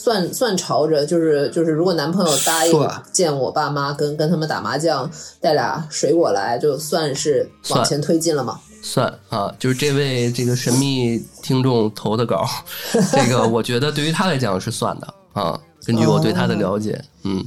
[0.00, 8.60] 算算朝着就是就是，如果男朋友答应见我爸妈，跟跟他们打麻将，带俩水果来，就算是往前推进了吗？
[8.80, 12.46] 算啊，就是这位这个神秘听众投的稿，
[13.10, 15.58] 这个我觉得对于他来讲是算的啊。
[15.84, 17.44] 根据我对他的了解，嗯，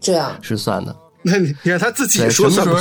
[0.00, 0.94] 这样 是算的。
[1.22, 2.78] 那你你让他自己说算么？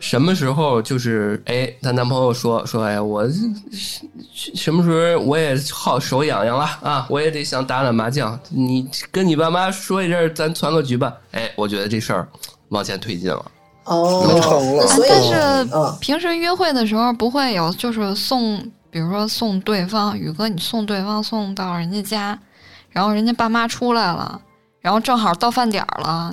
[0.00, 3.28] 什么时候就是哎，她男朋友说说哎，我
[4.32, 8.38] 什么时候我也好手痒痒了啊，我也得想打打麻将。
[8.50, 11.12] 你跟你爸妈说一声，咱攒个局吧。
[11.32, 12.28] 哎，我觉得这事儿
[12.68, 13.44] 往前推进了。
[13.84, 18.58] 哦，能成了那所以但是嗯平时约会的时候不会有，就是送，
[18.92, 22.38] 比如说送对方，宇哥你送对方送到人家家，
[22.90, 24.40] 然后人家爸妈出来了，
[24.80, 26.32] 然后正好到饭点儿了，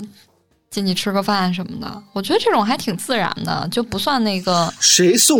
[0.79, 4.71] 进去吃个饭什么的，我觉得这种还挺自然的，就不算那个。
[4.79, 5.39] 谁送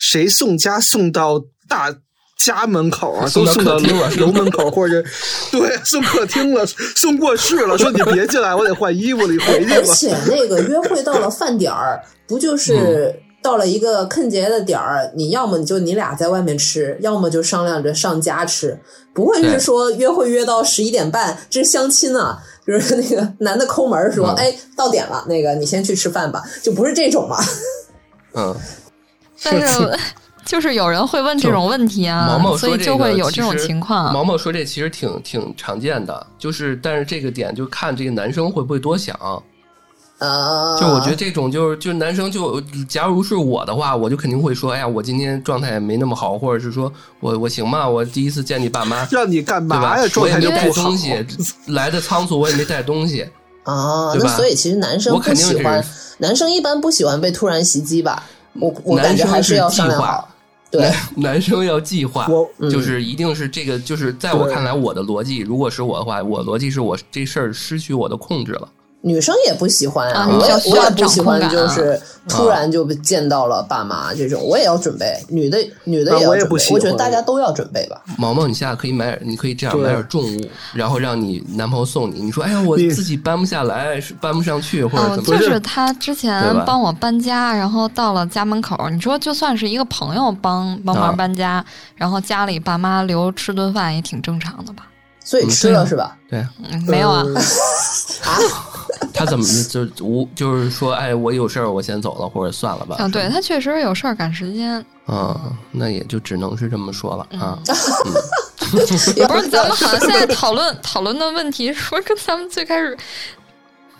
[0.00, 1.94] 谁送家送到大
[2.38, 3.26] 家门口啊？
[3.26, 5.02] 送都送到客厅了是吧楼门口，或者
[5.50, 9.76] 对送客厅了，送过世了，说你别进来，我得换衣服了，你回去吧。
[9.76, 15.10] 而且那个约会到了饭点儿，不就是到了一个坑节的点儿？
[15.16, 18.78] 你要么你就你俩在外面吃，要么就商量着上家吃，
[19.12, 22.42] 不会是说约会约到十一点半，这是相亲啊。
[22.64, 27.36] 就是那个 男的抠门儿说：“嗯哎，到点了，那个你先去吃饭吧。”就不是这种嘛。
[28.34, 28.56] 嗯，
[29.42, 29.98] 但是
[30.46, 34.12] 就是有人会问这种问题啊，毛毛所以说这个就会有这种其实情况。
[34.12, 39.42] 毛毛说这其实挺挺常见的，就是但是这个点就看这个男生会不会多想。
[40.22, 47.88] 呃，就我觉得这种就是就是男生就假如是我的话，我就肯定会说，哎呀，我今天状态没那么好，或者是说我我行吗？
[47.88, 50.06] 我第一次见你爸妈，让你干对吧嘛呀？？
[50.06, 50.96] 状我也没带态就不好东。
[50.96, 51.26] 西，
[51.66, 53.26] 来的仓促，我也没带东西。
[53.64, 55.84] 啊，那所以其实男生不我肯定是喜欢，
[56.18, 58.22] 男生一般不喜欢被突然袭击吧？
[58.60, 60.28] 我我感觉还是要计划商量好。
[60.70, 68.68] 对男，男生要计划我，就是一定是这个，就是在我看来，我的逻辑，如果是我的话，我逻辑是我这事儿失去我的控制了。
[69.02, 75.12] 女生也不喜欢啊我也我也不喜欢，就是突然就见到了爸妈这种，我也要准备。
[75.28, 78.00] 女的女的啊我也也要准备，我觉得不喜欢大家都要准备吧。
[78.16, 80.40] 毛毛，你下次可以买点，你可以这样买点重物，
[80.72, 82.20] 然后让你男朋友送你。
[82.20, 85.38] 你说，哎呀，我自己搬不下来，搬不上去，或者哦，怎么着？
[85.38, 91.64] 就是他之前帮我搬家，然后到了家门口，你说就算是一个朋友帮帮啊忙搬家，
[91.96, 94.86] 然后家里爸妈留吃顿饭也挺正常的吧？
[95.24, 96.16] 所以吃了是吧？
[96.28, 96.44] 对
[96.86, 98.38] 没有啊，嗯 啊，
[99.14, 102.96] 他怎么就无就是说，哎，我有事儿，我先走了，或者算了吧。
[102.98, 107.58] 啊，对他确实有事儿赶时间，啊，那也就只能是这么说了啊。
[108.72, 112.96] 不是咱们好像现在讨论讨论的问题，说跟咱们最开始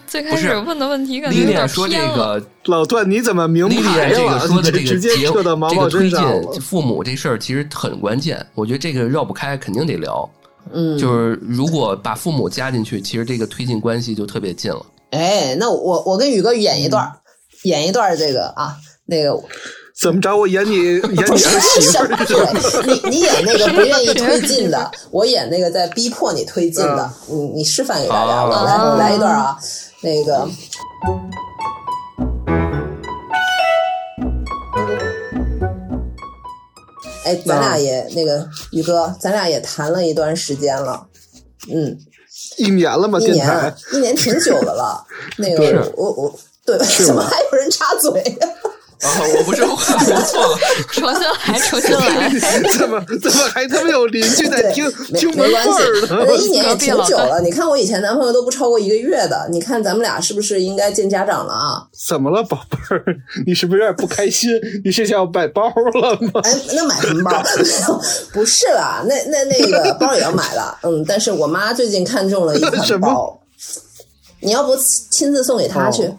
[0.06, 2.40] 最开始问的问题感觉有点丽说这偏了。
[2.40, 4.38] 个，老段，你怎么明丽丽牌这个？
[4.46, 6.20] 说的这个你直接结这个推进。
[6.60, 10.28] 父母这事儿其实很关键，我觉得这个绕不开，肯定得聊。
[10.72, 14.84] 嗯，就是如果把父母加进去，其实这个推进关系就特别近了。
[15.10, 17.12] 哎，那我我跟宇哥演一段儿，
[17.64, 19.38] 演一段儿这个啊，那个
[20.00, 20.34] 怎么着？
[20.36, 22.08] 我演你 演你媳妇儿
[22.86, 27.12] 你你演那个不愿意推进的， 我演那个在逼迫你推进的。
[27.28, 29.58] 你你示范给大家，来我来一段啊，
[30.02, 30.48] 那个。
[37.32, 41.06] 哎，咱俩也那个宇哥，咱俩也谈了一段时间了，
[41.70, 41.96] 嗯，
[42.58, 43.18] 一年了吗？
[43.20, 45.04] 一年一年挺久的了。
[45.38, 48.22] 那个我我对，怎么还有人插嘴？
[49.02, 50.58] 啊，我不说话，我错了。
[50.92, 52.30] 重新来，重新来。
[52.78, 55.56] 怎么怎么还他妈有邻居在听，没听门系
[56.08, 56.24] 呢？
[56.28, 57.40] 我一年也挺久了。
[57.40, 61.82] 你看我以前男朋友都不超过一个月的，你看咱们俩是不是应该见家长了啊？
[62.06, 63.04] 怎么了，宝贝儿？
[63.44, 64.50] 你是不是有点不开心？
[64.84, 66.40] 你是想要买包了吗？
[66.44, 67.42] 哎，那买什么包？
[68.32, 73.40] 不是啦，那那那个包也要买了， 嗯，但是我妈最近看中了一什款么包，
[74.38, 74.76] 你要不
[75.10, 76.04] 亲自送给她去？
[76.04, 76.16] 哦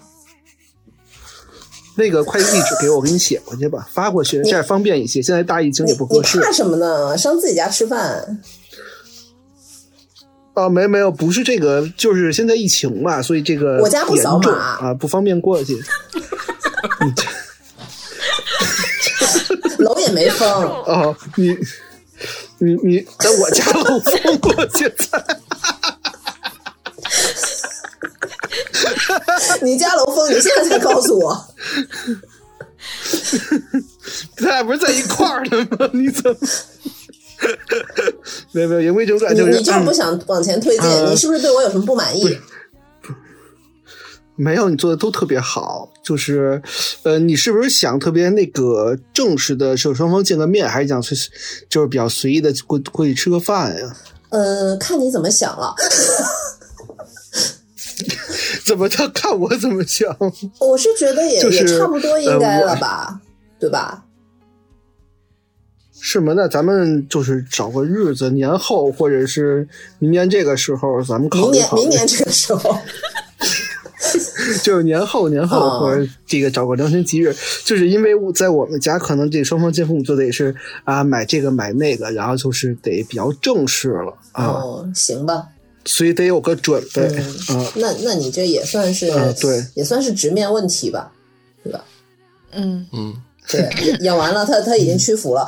[1.95, 5.21] 那个快递地址给我，我给你写过去吧，发过去，这样方便一些。
[5.21, 7.17] 现在大疫情你你也不合适怕什么呢？
[7.17, 8.41] 上自己家吃饭，
[10.53, 15.77] 啊，没没有，不是这个，就是现在疫情嘛，所以这个我家不扫码啊，不方便过去。
[19.79, 21.58] 楼也没封，哦，你
[22.58, 25.38] 你你在我家楼封过现在。
[29.63, 31.36] 你家楼风，你现在才告诉我，
[34.38, 35.89] 咱俩不是在一块儿的吗？
[35.93, 36.38] 你怎么？
[38.52, 42.38] 没有没有，言归正传，你就是你就是不想往前推进，呃你是不是对我有什么不满意？
[44.36, 45.91] 没有，你做的都特别好。
[46.04, 46.62] 就是，
[47.04, 51.15] 呃，你是不是想特别那个正式的，是双方见个面，还是想随
[51.69, 53.95] 就是比较随意的过过去吃个饭呀？
[54.30, 55.76] 呃，看你怎么想了。
[58.65, 60.15] 怎么他看我怎么想？
[60.60, 63.19] 我是觉得也、就是也差不多应该了吧，
[63.60, 64.06] 对吧？
[66.06, 66.34] 是吗？
[66.36, 69.67] 那咱们就是找个日子，年后或者是
[69.99, 71.82] 明年这个时候，咱们考明年虑考虑。
[71.84, 72.78] 明年这个时候，
[74.63, 85.47] 就是年后年后哦或者这个找个良辰吉日，就是因为我在我们家可能这双方见父母就得是啊买这个买那个，然后就是得比较正式了啊，哦，行吧，
[85.86, 87.02] 所以得有个准备
[87.50, 87.72] 嗯啊。
[87.76, 91.12] 那那你这也算是、嗯对也算是直面问题吧，
[91.63, 91.84] 对吧？
[92.52, 93.13] 嗯，嗯，
[93.50, 93.67] 对，
[94.02, 95.46] 演完了，他他已经屈服了。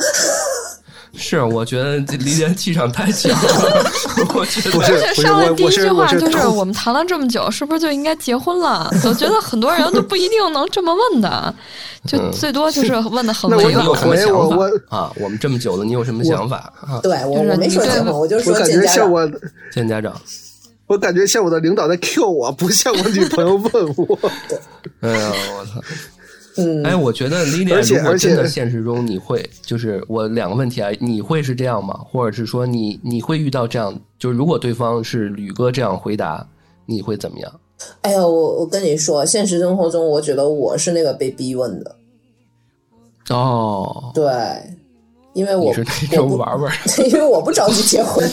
[1.17, 3.91] 是，我觉得这李典气场太强了，
[4.35, 8.89] 我觉得不是不是而且上来第一句话就是我们谈了这么久，是不是就应该结婚了？
[9.03, 11.53] 我觉得很多人都不一定能这么问的，
[12.05, 13.95] 就嗯最多就是问的很委婉你有。
[13.95, 15.11] 什么想法我我啊？
[15.15, 16.99] 我们这么久了，你有什么想法啊？
[17.01, 18.87] 对我就是我没说你对结婚，我就说感见家长。
[18.87, 19.31] 觉像我
[19.73, 20.13] 见家长。
[20.87, 24.19] 我感觉像我的领导在 Q 我，不像我女朋友问我。
[25.01, 25.81] 哎呀，我操！
[26.57, 31.99] 嗯，哎，我觉得 Lilian 如果真的现实中你会，就是我两个问题啊，你会是这样吗？
[32.09, 36.47] 或者是说你你会遇到这样，就是如果对方是吕哥这样回答，
[36.85, 37.59] 你会怎么样？
[38.01, 41.95] 哎呀，我我跟你说，现实生活中，我觉得我是那个被逼问的，
[43.29, 44.23] 哦，对，
[45.33, 46.73] 因为我是那种玩玩，
[47.11, 48.25] 因为我不着急结婚。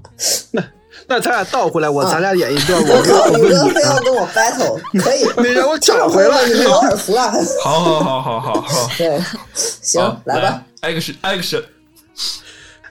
[0.52, 0.62] 那
[1.18, 7.32] 咱俩倒回来，我咱俩演一段，我我靠，你啊，非要跟我 battle，可以，你让我抢回来你没有耳福了。
[7.62, 9.20] 好好好好好好， 对，
[9.54, 10.62] 行，来吧。
[10.82, 11.64] ，action action，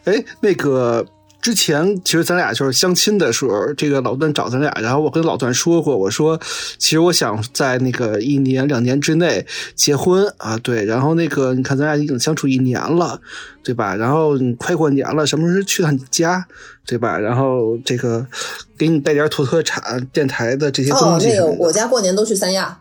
[0.06, 1.06] 哎，那个
[1.42, 6.40] 之前其实咱俩就是相亲的时候，这个老段找咱俩，然后我跟老段说过，我说
[6.78, 13.22] 其实我想在那个一年两年之内结婚啊，对，然后那个你看咱俩已经相处一年了，
[13.64, 13.96] 对吧？
[13.96, 16.46] 然后你快过年了，什么时候去趟你家，
[16.86, 17.18] 对吧？
[17.18, 18.26] 然后这个
[18.78, 21.46] 给你带点土特产、电台的这些哦，东西那个。
[21.46, 22.78] 我家过年都去三亚，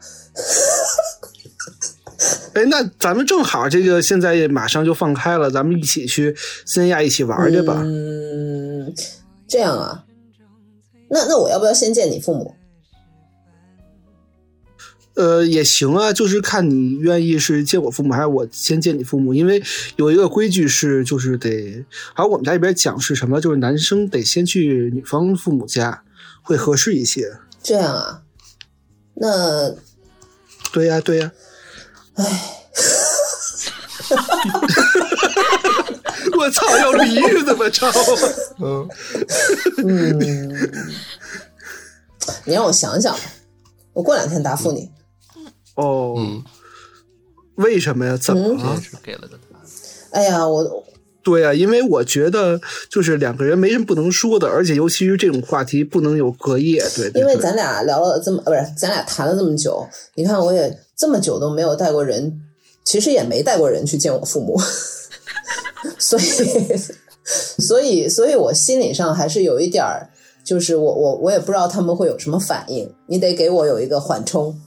[2.55, 6.35] 哎，那咱们正好这个现在也马上就放开了，咱们一起去
[6.67, 7.81] 三亚一起玩去吧。
[7.85, 8.93] 嗯，
[9.47, 10.05] 这样啊，
[11.09, 12.55] 那那我要不要先见你父母？
[15.15, 19.35] 呃，也行啊，就是看你愿意是见我父母，还是我先见你父母。
[19.35, 19.61] 因为
[19.97, 26.05] 有一个规矩是，就是得，好像我们家里边讲是什么，就是男生得先去女方父母家，
[26.43, 27.33] 会合适一些。
[27.63, 28.23] 这样啊，
[29.15, 29.75] 那
[30.73, 31.33] 对呀、对呀、
[32.19, 32.25] 唉，
[36.37, 37.87] 我操，要离是怎么着？
[38.59, 38.89] 嗯，
[39.85, 40.49] 嗯，
[42.45, 43.17] 你让我想想，
[43.93, 44.91] 我过两天答复你。
[45.75, 46.43] 哦，嗯，
[47.57, 48.17] 为什么呀？
[48.17, 48.75] 怎么了？
[48.77, 49.63] 这是给了个答案。
[50.13, 50.85] 哎呀，我
[51.29, 52.59] 对呀、因为我觉得
[52.89, 56.83] 就是两个人没什么不能说的，而且尤其是这种话题不能有隔夜。
[56.97, 62.41] 对对因为咱俩聊了这么，呃不是咱俩谈了这么久，你看我也这么久都没有带过人，
[62.83, 64.59] 其实也没带过人去见我父母，
[65.99, 66.23] 所以，
[67.59, 70.09] 所以，所以我心理上还是有一点儿，
[70.43, 74.59] 就是我我我也不知道他们会有什么反应，你得给我有一个缓冲。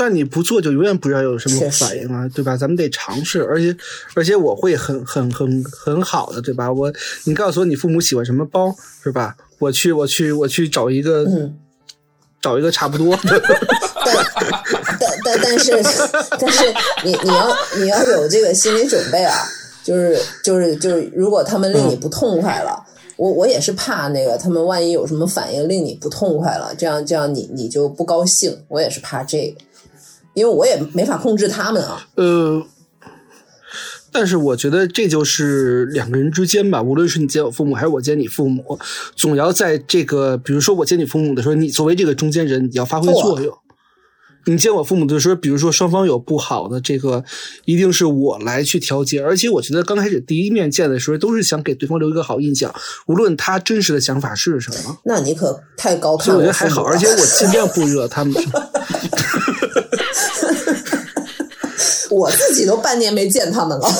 [0.00, 2.56] 但你不做就永远不知道有什么反应啊，对吧？
[2.56, 3.76] 咱们得尝试，而且
[4.14, 6.72] 而且我会很很很很好的，对吧？
[6.72, 6.90] 我
[7.24, 8.74] 你告诉我你父母喜欢什么包，
[9.04, 9.36] 是吧？
[9.58, 11.54] 我去我去我去找一个、嗯，
[12.40, 13.42] 找一个差不多 的，
[14.98, 15.70] 但但但是
[16.38, 16.64] 但是
[17.04, 19.36] 你你要你要有这个心理准备啊，
[19.84, 22.82] 就是就是就是，如果他们令你不痛快了，
[23.16, 29.60] 我我也是怕那个他们万一有什么反应令你不痛快了，这样这样你你就不高兴，我也是怕这个，
[30.34, 32.06] 因为我也没法控制他们啊。
[32.14, 32.62] 呃，
[34.12, 38.78] 但是我觉得这就是两个人之间吧，无论是你见我父母还是我见你父母，
[39.14, 43.56] 总要在这个，比如说我见你父母的时候，你作为这个中间人，你要发挥作用。
[44.46, 47.22] 你见我父母的时候，比如说双方有不好的这个，
[47.66, 49.22] 一定是我来去调节。
[49.22, 52.74] 而且我觉得刚开始第一面见的时候，都是想给对方留一个好印象，
[53.06, 54.96] 无论他真实的想法是什么。
[55.04, 58.34] 那你可太高所以看我觉得还好，而且我尽量不惹他们。
[62.10, 63.88] 我自己都半年没见他们了。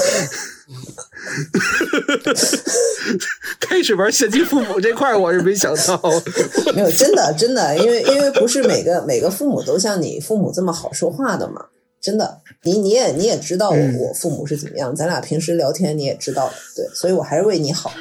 [3.61, 6.01] 开始玩献祭父母这块，我是没想到。
[6.75, 11.65] 没有，真的真的，因为因为不是每个每个父母都像你父母这么好说话的嘛，
[12.01, 17.93] 真的，你你也你也知道我、嗯我父母是怎么样，咱俩平时聊天你也知道的，对，所以我还是为你好。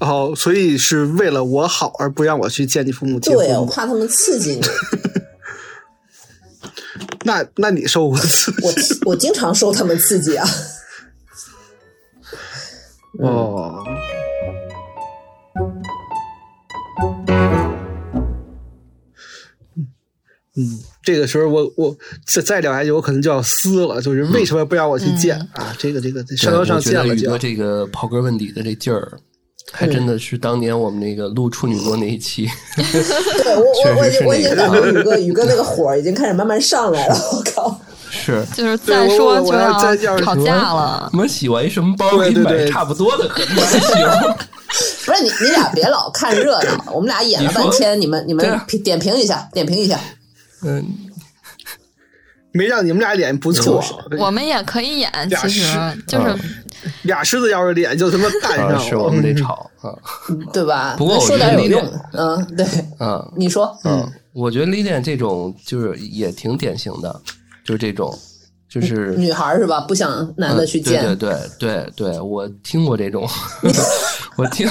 [0.00, 3.64] 哦，所以是为了我好而不让我去见你父母见对，我。
[3.64, 4.60] 怕他们刺激你，
[7.24, 10.46] 那那你受过刺激我我经常受他们刺激啊。
[13.20, 13.84] 哦？
[20.56, 25.74] 嗯，这个时候我我再再聊下去，我可能就要撕了，就是为什么不让我去见、啊？
[25.76, 27.38] 这个这个这上纲上见了就得宇哥。
[27.38, 29.18] 这个刨根问底的这劲儿，
[29.76, 37.80] 还真的是当年我们那个录处女座那一期，对我我我已经我已经感觉宇哥宇哥那个火已经开始慢慢上来了，我靠！
[38.08, 39.72] 是就是再说就我我我要
[40.18, 41.10] 吵架了。
[41.12, 44.36] 我们洗完什么包给你买对对对差不多的，可能还行。
[45.04, 49.98] 不是你你俩别老看热闹，我们俩演了半天，你们你们点评一下，点评一下。
[50.62, 50.86] 嗯，
[52.52, 53.82] 没让你们俩演不错，
[54.16, 56.38] 我们也可以演，俩其实是就是啊
[57.02, 58.78] 俩狮子要是脸就他妈干上啊，了。
[58.80, 59.92] 是我们得吵啊，
[60.52, 60.94] 对吧？
[60.98, 62.66] 不过我说觉得有用，嗯，对，
[63.00, 67.20] 嗯你说，嗯，我觉得 Lilian 这种就是也挺典型的，
[67.64, 68.16] 就是这种，
[68.68, 69.80] 就是女孩是吧？
[69.80, 73.28] 不想男的去见，对对对对，我听过这种，
[74.36, 74.66] 我听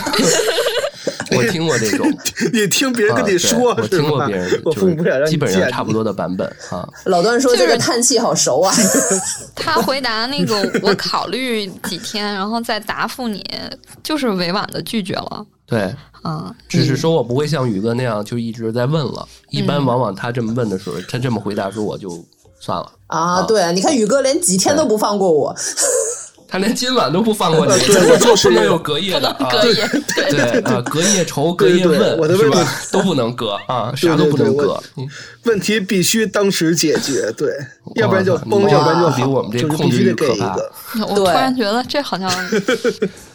[1.46, 2.08] 我听过这种，
[2.54, 6.88] 你听别人跟你说我听过别人，我父母不想让你就是基本上差不多的版本啊。
[7.06, 8.74] 老段说就是这个叹气好熟啊，
[9.56, 13.44] 他回答那个 我考虑几天，然后再答复你，
[14.02, 15.46] 就是委婉的拒绝了。
[15.66, 19.28] 对，啊，只是说我不会像宇哥那样就一直在问了。
[19.50, 22.10] 一般嗯往往他这么问的时候，他这么回答时候，我就
[22.60, 22.92] 算了。
[23.08, 25.56] 啊，对啊，你看宇哥连几天都不放过我，
[26.54, 29.74] 他连今晚都不放过你， 对我就是不能有隔夜的啊，可以，
[30.30, 32.38] 对啊，隔夜愁、 隔夜问我的？
[32.92, 34.80] 都不能隔啊，啥都不能隔
[35.46, 37.50] 问题必须当时解决，对，
[37.96, 40.72] 要不然就崩，哇要不然就比，我们这就是控制必须得给欲可怕一个。
[41.10, 42.30] 我突然觉得这好像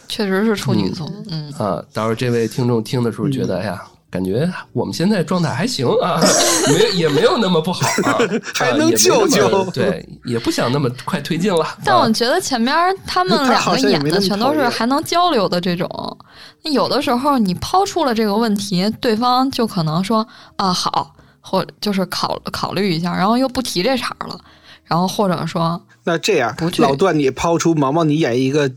[0.07, 1.05] 确实是处女座。
[1.29, 6.19] 嗯，啊，到时候这位听众听的时候觉得，哎呀，感觉我们现在状态还行啊，
[6.67, 8.17] 没也没有那么不好啊，
[8.55, 11.77] 还能救救对，也不想那么快推进了。
[11.85, 16.17] 但我啊觉得前面他们两个演的全都是还能交流的这种。
[16.63, 24.39] 那有的时候你抛出了这个问题，对方就可能说啊好，或就是考考虑一下，然后又不提这茬了，
[24.85, 28.71] 然后或者说那这样不，老段你抛出毛毛，你演一个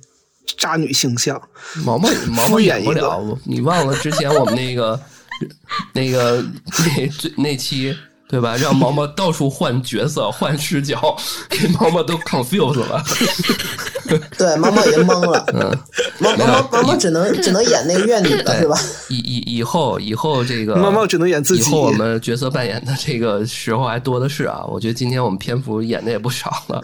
[0.59, 1.41] 渣女形象，
[1.85, 5.01] 毛毛毛毛敷衍一个演不了，你忘了之前我们那个
[5.93, 6.45] 那个
[6.97, 7.97] 那最那期
[8.29, 8.57] 对吧？
[8.57, 11.15] 让毛毛到处换角色、换视角，
[11.51, 13.05] 给毛毛都 confused 了。
[14.39, 15.79] 对，毛毛已经懵了，嗯，
[16.19, 18.79] 毛毛毛毛毛只能只能演那个怨女了，是吧？
[19.11, 24.65] 以以以后以后这个毛毛只能演自己以后我们角色扮演的这个时候还多的是啊。
[24.67, 26.81] 我觉得今天我们篇幅演的也不少了。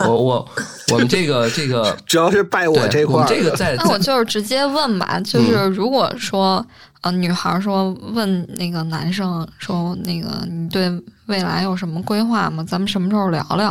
[0.00, 0.48] 我我
[0.92, 3.34] 我们这个这个主要是拜我对我这块儿的。
[3.34, 6.64] 们这个在那我就是直接问吧，就是嗯如果说
[7.06, 10.90] 呃女孩说问那个男生说那个你对
[11.26, 12.64] 未来有什么规划吗？
[12.64, 13.64] 咱们什么时候聊聊？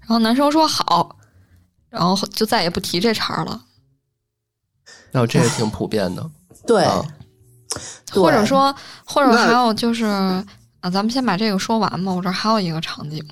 [0.00, 1.14] 然后男生说好，
[1.90, 3.60] 然后就再也不提这茬儿了。
[5.12, 6.30] 哦，这也挺普遍的
[6.66, 7.04] 对，啊。
[8.10, 12.12] 或者说，或者还有就是啊，咱们先把这个说完吧。
[12.14, 13.22] 我这还有一个场景，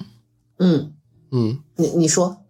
[0.58, 0.92] 嗯，
[1.30, 2.41] 嗯你你说，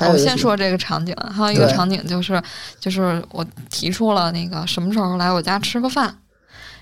[0.00, 2.42] 我先说这个场景，还有一个场景就是，
[2.78, 6.18] 就是我提出了那个什么时候来我家吃个饭，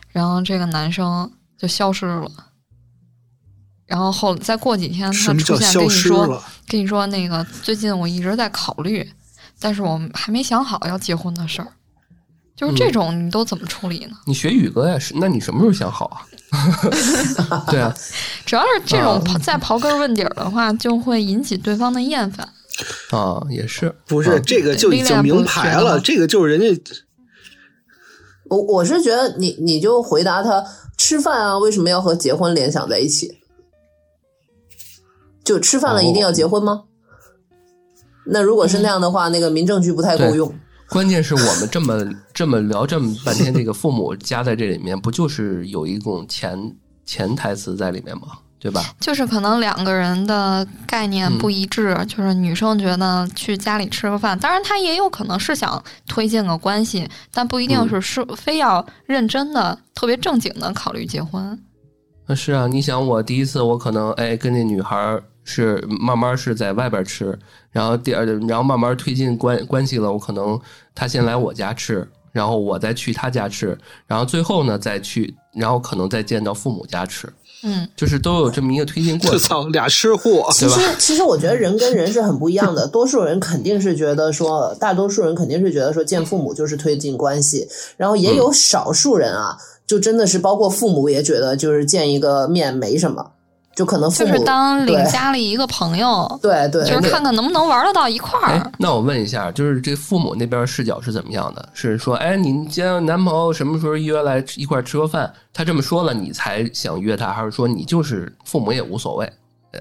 [0.09, 2.31] 然后这个男生就消失了。
[3.87, 6.43] 然后后再过几天，他出现跟你说？
[6.67, 9.09] 跟你说那个最近我一直在考虑，
[9.61, 11.69] 但是我还没想好要结婚的事儿。
[12.57, 14.17] 就是这种你都怎么处理呢？
[14.27, 14.99] 你学宇哥呀？
[14.99, 15.13] 是？
[15.19, 16.23] 那你什么时候想好啊？
[17.69, 17.93] 对啊，
[18.47, 22.49] 主要是这种再刨根问底儿的话，就会引起对方的厌烦。
[23.11, 26.83] 啊，也是，不是这个就已经明牌了，这个就是人家。
[28.51, 30.65] 我我是觉得你你就回答他
[30.99, 33.39] 吃饭啊，为什么要和结婚联想在一起？
[35.45, 36.85] 就吃饭了一定要结婚吗？
[38.27, 40.53] 那如果是那样的话，那个民政局不太够用。
[40.89, 48.39] 关键是我们这么这么聊这么半天，这个父母加在这里面，不就是有一种潜潜台词在里面吗？
[48.59, 48.83] 对吧？
[48.99, 61.63] 就是可能两个人的概念不一致，就是女生觉得去家里吃个饭，当然她也有可能是想推进个关系，但不一定是是非要认真的、特别正经的考虑结婚。
[62.27, 67.39] 那是啊，你想我第一次，我可能哎跟那女孩是慢慢是在外边吃，
[67.71, 70.59] 然后第二，然后慢慢推进关关系了，我可能
[70.95, 73.77] 她先来我家吃，然后我再去她家吃，
[74.07, 77.31] 然后最后呢再去，然后可能再见到父母家吃。
[77.65, 79.39] 嗯，就是都有这么一个推进过程。
[79.41, 82.87] 操，俩吃货，其实，其实我觉得人跟人是很不一样的。
[82.93, 87.67] 多数人肯定是觉得说，大多数人肯定是觉得说，见父母就是推进关系。
[87.97, 89.57] 然后也有少数人啊，
[89.87, 93.31] 就真的是包括父母也觉得，就是见一个面没什么。
[93.75, 98.73] 就可能就是当领家里一个朋友， 对对，就是看看能不能玩得到一块儿。
[98.79, 101.69] 那我问一下，就是这父母那边视角是怎么样的？
[101.75, 105.33] 是说，哎，你见男朋友什么时候约来一块吃个饭？
[105.53, 109.33] 他这么说了，你才想约他，还是说你就是父母也无所谓，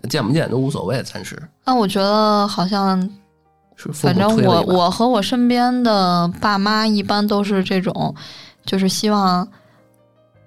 [0.09, 1.01] 见不见都无所谓？
[1.03, 1.41] 暂时。
[1.65, 2.99] 那我觉得好像
[3.75, 8.15] 是，反正我我和我身边的爸妈一般都是这种，
[8.65, 9.47] 就是希望。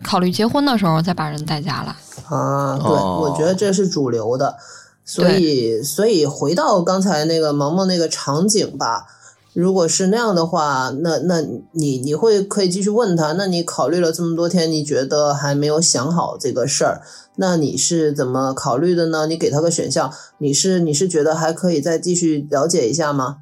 [0.02, 1.94] 考虑结婚的时候再把人带家来
[2.28, 4.56] 啊，对，我觉得这是主流的，
[5.04, 9.06] 所以所以回到刚才那个萌萌那个场景吧，
[9.52, 11.40] 如果是那样的话，那那
[11.72, 17.00] 你你会可以继续问他，那你考虑了这么多天，你觉得还没有想好这个事儿，
[17.36, 19.26] 那你是怎么考虑的呢？
[19.26, 23.38] 你给他个选项，你是你是觉得还可以再继续了解一下吗？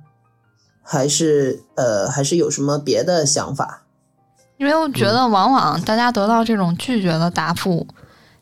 [0.82, 3.83] 还是呃还是有什么别的想法？
[4.56, 7.86] 因为我觉得，往往大家得到这种拒绝的答复，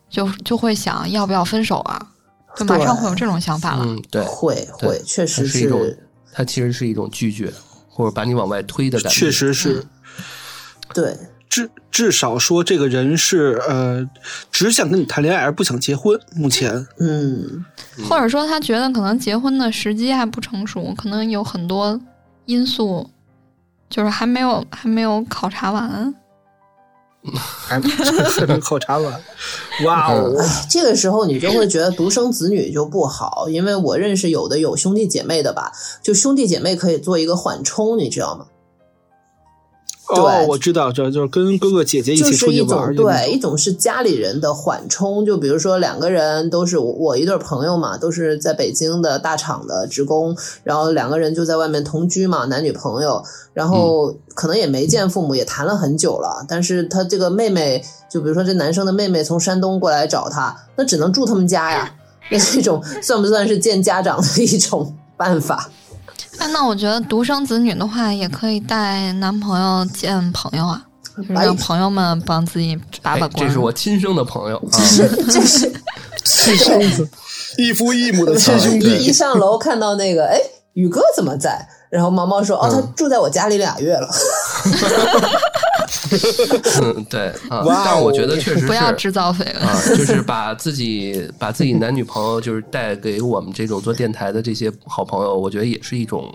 [0.09, 2.07] 就就会想要不要分手啊，
[2.55, 3.83] 就马上会有这种想法了。
[3.83, 5.81] 嗯，对，会会，确实是一种，
[6.31, 7.51] 它其实是一种拒绝，
[7.89, 9.19] 或者把你往外推的感觉。
[9.19, 9.83] 确实是，
[10.93, 11.17] 对，
[11.49, 14.07] 至至少说这个人是呃，
[14.51, 16.19] 只想跟你谈恋爱而不想结婚。
[16.35, 17.65] 目前，嗯，
[18.07, 21.99] 或者说他觉得可能结婚的时机还不成熟，可能有很多
[22.45, 23.09] 因素。
[23.93, 26.15] 就是还没有还没有考察完，
[27.31, 27.87] 还没
[28.59, 29.21] 考察完，
[29.85, 30.33] 哇哦！
[30.67, 35.71] 这个时候你就会觉得独生子女就不好，因为我认识有的有兄弟姐妹的吧，
[36.01, 38.47] 就兄弟姐妹可以做一个缓冲，你知道吗？
[40.07, 42.93] 哦，我知道，这就是跟哥哥姐姐一起出去玩。
[42.93, 53.23] 对，一种是家里人的缓冲，就比如说两个人都是我一对朋友嘛，都是在北京的大厂的职工，然后两个人就在外面同居嘛，男女朋友，
[53.53, 57.81] 然后可能也没见父母，也谈了很久了，但是他这个妹妹，
[58.11, 61.89] 就比如说这男生的妹妹从山东过来找他，那只能住他们家呀，
[62.29, 65.69] 那这种算不算是见家长的一种办法？
[66.39, 70.83] 那我觉得独生子女的话，也可以带男朋友见朋友啊，
[71.29, 73.47] 让朋友们帮自己把把关。
[73.47, 75.71] 这是我亲生的朋友，这是这是
[76.23, 77.09] 亲生子，
[77.57, 78.97] 异父异母的亲兄弟。
[78.97, 80.39] 一上楼看到那个，哎，
[80.73, 81.67] 宇哥怎么在？
[81.89, 84.09] 然后毛毛说：“哦，他住在我家里俩月了。
[86.81, 96.33] ”嗯，对啊，但我觉得确实是不要制造绯闻啊，就是把自己 把自己男女朋友就是带给我们这种做电台的这些好朋友，我觉得也是一种，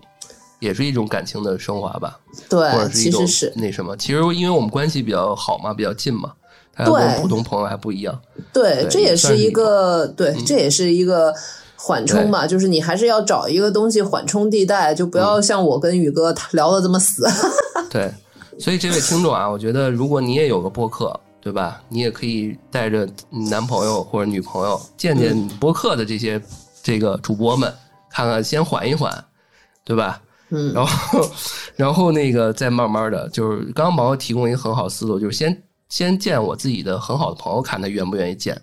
[0.61, 2.19] 也是一种感情的升华吧。
[2.49, 3.25] 对，或者是一种
[3.57, 6.33] 那什么，其实因为我们关系比较好嘛，比较近嘛，
[6.75, 8.21] 它跟普通朋友还不一样。
[8.53, 11.35] 对，这也是一个对，这也是一个
[11.77, 17.27] 缓冲嘛，就是你还是要找一个东西缓冲地带，就不要像我跟宇哥聊的这么死。
[17.91, 18.13] 对。
[18.59, 21.81] 所以这位听众啊，我觉得如果你也有个播客，对吧？
[21.89, 23.09] 你也可以带着
[23.49, 26.43] 男朋友或者女朋友见见播客的这些
[26.83, 27.73] 这个主播们，
[28.11, 29.25] 看看先缓一缓，
[29.85, 30.21] 对吧？
[30.51, 30.73] 嗯。
[30.75, 31.31] 然后，
[31.77, 38.61] 然后那个再慢慢的，就是刚刚毛提供一个很好思路，就是先先见我自己的很好的朋友，看他愿不愿意见，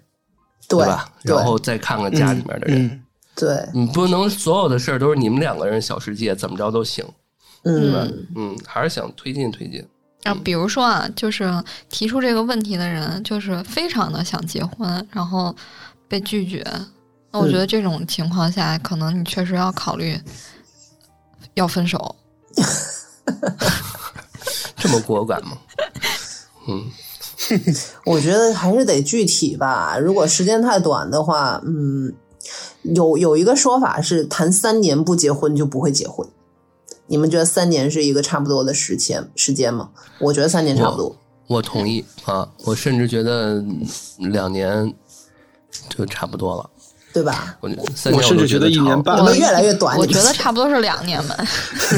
[0.68, 1.10] 对吧？
[1.24, 3.04] 然后再看看家里面的人。
[3.36, 3.68] 对。
[3.74, 7.06] 你不能所有的事儿都是你们两个人小世界，怎么着都行。
[7.66, 9.86] 嗯嗯，还是想推进推进。
[10.24, 11.51] 啊，比如说啊，就是
[11.89, 15.55] 提出这个问题的人，就是非常的想结婚，然后
[16.07, 16.66] 被拒绝。
[17.32, 20.18] 那我觉得这种情况下，可能你确实要考虑
[21.55, 22.16] 要分手。
[24.78, 25.57] 这么果敢吗？
[26.68, 26.89] 嗯，
[28.05, 29.97] 我觉得还是得具体吧。
[29.97, 32.13] 如果时间太短的话，嗯，
[32.84, 36.28] 有有一个说法是谈三年不结婚就不会结婚。
[37.08, 39.89] 你们觉得三年是一个差不多的时间时间吗？
[40.20, 41.16] 我觉得三年差不多。
[41.47, 43.64] 我同意啊，我甚至觉得
[44.18, 44.93] 两年
[45.89, 46.70] 就差不多了。
[47.14, 47.58] 对吧？
[47.62, 49.97] 我三年我甚至觉得一年半我们越来越短。
[49.97, 51.38] 我觉得差不多是两年吧。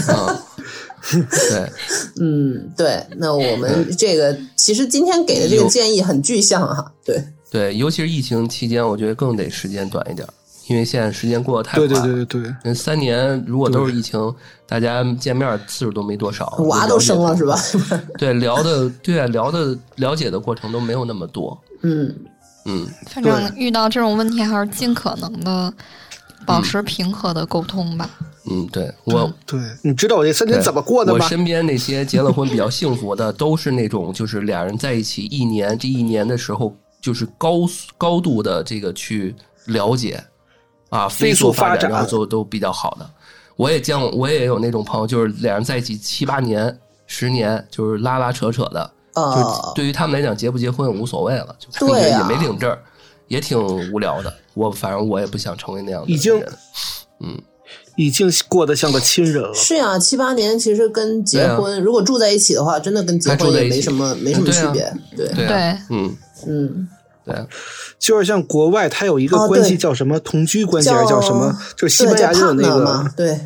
[0.09, 1.71] 嗯， 对，
[2.19, 3.03] 嗯，对。
[3.15, 6.85] 那我们这个其实今天给的这个建议很具象啊。
[7.03, 10.27] 对对，尤其是疫情期间，我觉得更得时间短一点，
[10.67, 11.87] 因为现在时间过得太快。
[11.87, 12.73] 对对对对对。
[12.73, 14.33] 三年如果都是疫情，
[14.67, 17.57] 大家见面次数都没多少，娃都生了是吧？
[18.17, 21.57] 对，聊的对啊，聊的了解的过程都没有那么多。
[21.83, 22.13] 嗯。
[22.69, 25.73] 嗯，反正遇到这种问题还是尽可能的
[26.45, 28.09] 保持平和的沟通吧。
[28.51, 31.19] 嗯，对我，对，你知道我这三年怎么过的吗？
[31.23, 37.59] 我身边那些结了婚比较幸福的，都是那种就是俩人在一起一年，这一年的时候就是高
[37.97, 39.33] 高度的这个去
[39.67, 40.21] 了解
[40.89, 43.09] 啊，飞速发展，然后都都比较好的。
[43.55, 46.77] 我也见过，我也有那种朋友，就是两人在一起七八年、
[47.07, 48.91] 十年，就是拉拉扯扯的。
[49.15, 52.77] 就对于他们来讲，结不结婚无所谓了，就也没领证，
[53.27, 53.59] 也挺
[53.91, 54.31] 无聊的。
[54.53, 56.47] 我反正我也不想成为那样的人。
[57.19, 57.35] 嗯，
[57.95, 59.51] 已经过得像个亲人了。
[59.55, 64.93] 是呀，七八年其实跟结婚，如果住在一起的话，真的跟结婚也没什么没什么区别。
[65.15, 66.15] 对对，嗯
[66.47, 66.87] 嗯，
[67.27, 67.45] 对，
[67.99, 71.55] 就是像国外，它有一个关系叫什么同居关系，还是叫什么？
[71.75, 73.39] 就是西班牙人那个对。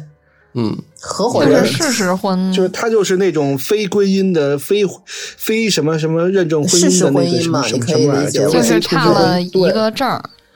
[0.54, 1.66] 嗯，合伙人。
[1.66, 10.06] 事实婚，就是他就是那种非婚姻的、非非什么什么认证婚姻的那个什么什么什么，就是差了一个证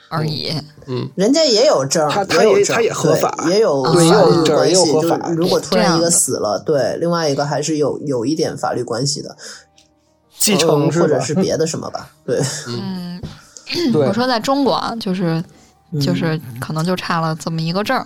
[0.10, 0.52] 而已。
[0.88, 5.30] 嗯，人家也有证，他他也他也合法，也有对，也有证，也有合法。
[5.30, 9.36] 如果突然一个死了，对，另外一个还是有有一点法律关系的，
[10.38, 12.10] 继承或者是别的什么吧。
[12.26, 13.22] 对，嗯，
[13.94, 15.44] 我说在中国啊，就是
[16.00, 18.04] 就是可能就差了这么一个证。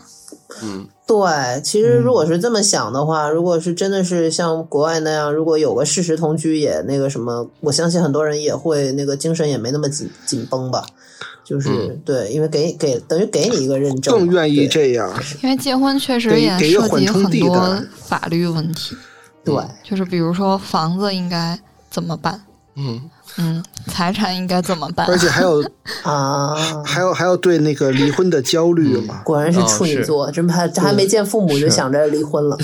[0.64, 10.86] 嗯，对，其实如果是这么想的话，如果是真的是像国外那样，如果有个事实同居，也那个什么，我相信很多人也会那个精神也没那么紧紧绷吧。
[11.44, 15.12] 就是对，因为给给等于给你一个认证，更愿意这样。
[15.42, 18.96] 因为结婚确实也涉及很多法律问题。
[19.44, 21.60] 对，就是比如说房子应该
[21.90, 22.42] 怎么办？
[22.76, 23.10] 嗯。
[23.38, 25.06] 嗯，财产应该怎么办？
[25.08, 25.64] 而且还有
[26.04, 29.22] 啊，还有还有对那个离婚的焦虑嘛？
[29.24, 32.58] 果然是处女座，真怕这还没见父母就想着离婚了。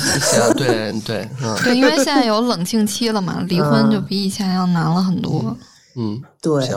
[0.58, 1.30] 对对，
[1.64, 5.56] 对，因为现在有冷静期了嘛，离婚就比以前要难了很多。
[5.96, 6.68] 嗯，对。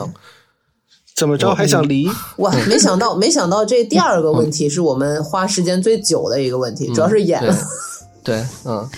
[1.17, 2.09] 怎么着还想离？
[2.37, 7.43] 哇，没想到，没想到这第二个问题是我们花时间最久的一个问题，主要是演。
[8.23, 8.89] 对，嗯。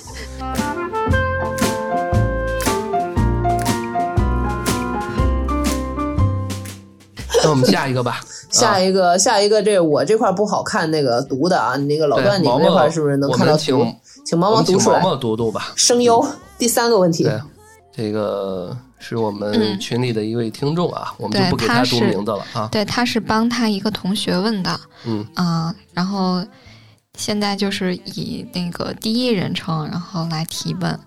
[7.43, 8.21] 那我们下一个吧，
[8.51, 15.73] 下一个，下一个，这我这块不好看，那个读的啊，你那个老段，你们那块是不是能看到请请毛毛读出来，毛毛读读吧。
[15.77, 16.25] 声优
[16.59, 17.29] 第三个问题，
[17.93, 22.69] 这个是我们群里的一位听众啊，我们就不给他读名字了啊。
[22.71, 26.45] 对，他是帮他一个同学问的，嗯啊，然后
[27.17, 30.99] 现在就是以那个第一人称，然后来提问，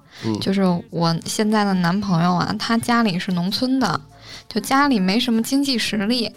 [0.41, 3.99] 就是我现在的男朋友啊，他家里是农村的。
[4.53, 6.31] 就家里没什么经济实力，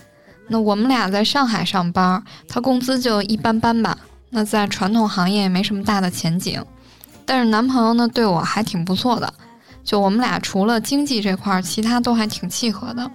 [0.48, 3.98] 那我们俩在上海上班，他工资就一般般吧。
[4.30, 6.64] 那在传统行业也没什么大的前景，
[7.24, 9.32] 但是男朋友呢对我还挺不错的，
[9.84, 13.10] 就我们俩除了经济这块，其他都还挺契合的。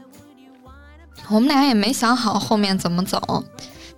[1.29, 3.43] 我们俩也没想好后面怎么走，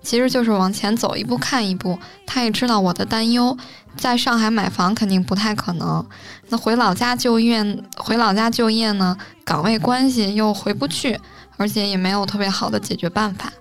[0.04, 1.98] 其实就是往前走一步看一步。
[2.28, 3.58] 他也知道我的担忧。
[3.96, 6.04] 在上海买房肯定不太可能，
[6.50, 7.64] 那回老家就业，
[7.96, 11.20] 回老家就业呢，岗位关系又回不去，
[11.58, 13.54] 而且也没有特别好的解决办法。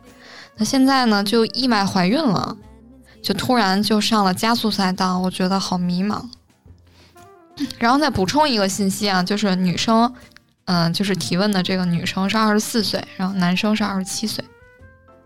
[0.57, 2.57] 那现在呢，就意外怀孕了，
[3.23, 6.25] 就突然就上了加速赛道，我觉得好迷茫。
[7.79, 10.11] 然后再补充一个信息啊，就是女生，
[10.65, 14.43] 嗯，就是提问的这个女生是二十四岁，然后男生是二十七岁。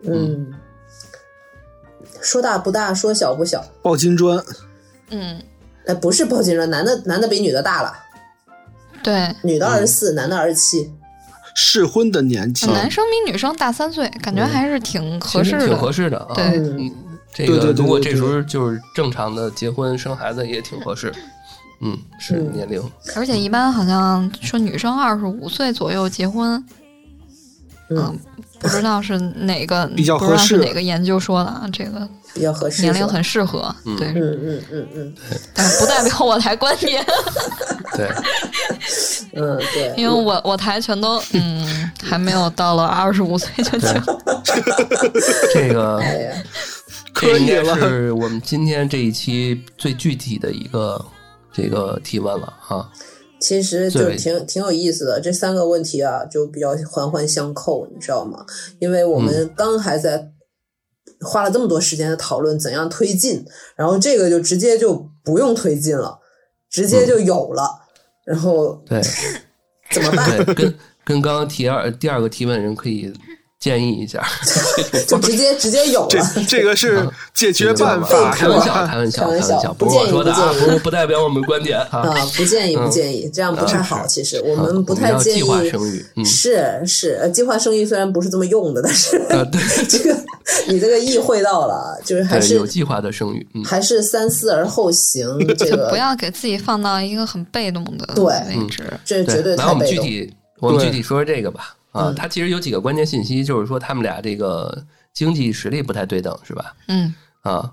[0.05, 0.53] 嗯，
[2.21, 4.43] 说大不大，说小不小，抱金砖。
[5.11, 5.43] 嗯，
[5.87, 7.93] 哎，不是抱金砖，男的男的比女的大了，
[9.03, 10.91] 对，女的二十四，男的二十七，
[11.55, 16.35] 适婚的年纪，男生比女生大三岁，感觉还是挺合适的，挺合适的啊。
[16.35, 16.93] 对，
[17.33, 21.12] 这个如果这时候就是正常的结婚生孩子也挺合适。
[21.83, 22.83] 嗯，是年龄，
[23.14, 26.64] 而且一般好像说女生二十五岁左右结婚，
[27.91, 28.19] 嗯，
[28.59, 32.83] 不知道是哪个比较不知道合适是哪个研究说的啊，这个比较合适。
[32.83, 35.15] 年龄很适合，对，嗯嗯嗯嗯。
[35.55, 37.05] 但是不代表我台观点，
[37.95, 38.09] 对，
[39.35, 44.17] 嗯，对，因为我我台全都嗯 还没有到了二十五岁就结婚，
[45.55, 46.03] 这个
[47.13, 51.05] 可以这应该了是我们今天这一期最具体的一个
[51.53, 52.89] 这个提问了啊。
[53.39, 58.45] 其实就挺挺有意思的，这三个问题啊，就比较环环相扣，你知道吗？
[58.78, 60.30] 因为我们刚还在
[61.20, 63.45] 花了这么多时间的讨论怎样推进，
[63.76, 66.18] 然后这个就直接就不用推进了，
[66.70, 67.68] 直接就有了，
[68.24, 69.01] 然后对
[69.91, 70.45] 怎么办？
[70.45, 70.74] 对，跟
[71.05, 73.12] 跟刚刚提二第二个提问人可以
[73.59, 74.23] 建议一下，
[75.09, 76.27] 就直接直接有这了。
[76.47, 82.01] 这个是解决办法，开玩笑，开玩笑，开玩笑不建议不建议不不代表我们观点啊。
[82.01, 84.07] 啊，不建议，不嗯建议，这样不太好。
[84.07, 89.19] 其实我啊们不太建议计划生育嗯是是，呃计划生育虽然不是这么用的，但是
[89.89, 90.17] 这个
[90.69, 95.27] 你这个意会到了，就是还，是有计划的生育，嗯，还是三思而后行，
[95.57, 98.85] 这个不要给自己放到一个很被动的对位置。
[99.05, 100.05] 这绝对来，我们太被动。
[100.05, 101.75] 具体我们具体说说这个吧。
[101.97, 104.85] 啊嗯，它其实有几个关键信息，就是说他们俩这个
[105.15, 106.75] 经济实力不太对等，是吧？
[106.89, 107.73] 嗯，啊，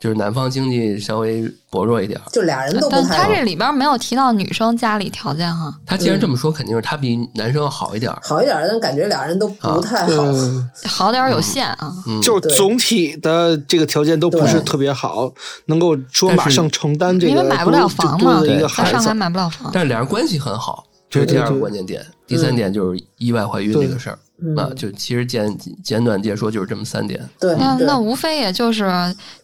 [0.00, 2.22] 就是男方经济稍微薄弱一点儿。
[2.30, 8.18] 就俩人都不但他这里边没有提到女生家里条件哈，他既然这么说，肯定是他比男生要好一点儿。
[8.22, 10.22] 好一点，但感觉俩人都不太好。
[10.22, 11.92] 嗯，好点儿有限啊。
[12.06, 15.32] 嗯，就是总体的这个条件都不是特别好，
[15.66, 19.14] 能够说马上承担这个因为买不了房嘛，一个孩子上海。
[19.14, 19.68] 买不了房。
[19.74, 22.06] 但是俩人关系很好，这是第二个对对对关键点。
[22.26, 27.18] 第三点就是意外怀孕这个事儿嗯啊，就其实简简短截说就是这么三点。
[27.40, 28.86] 对对那那无非也就是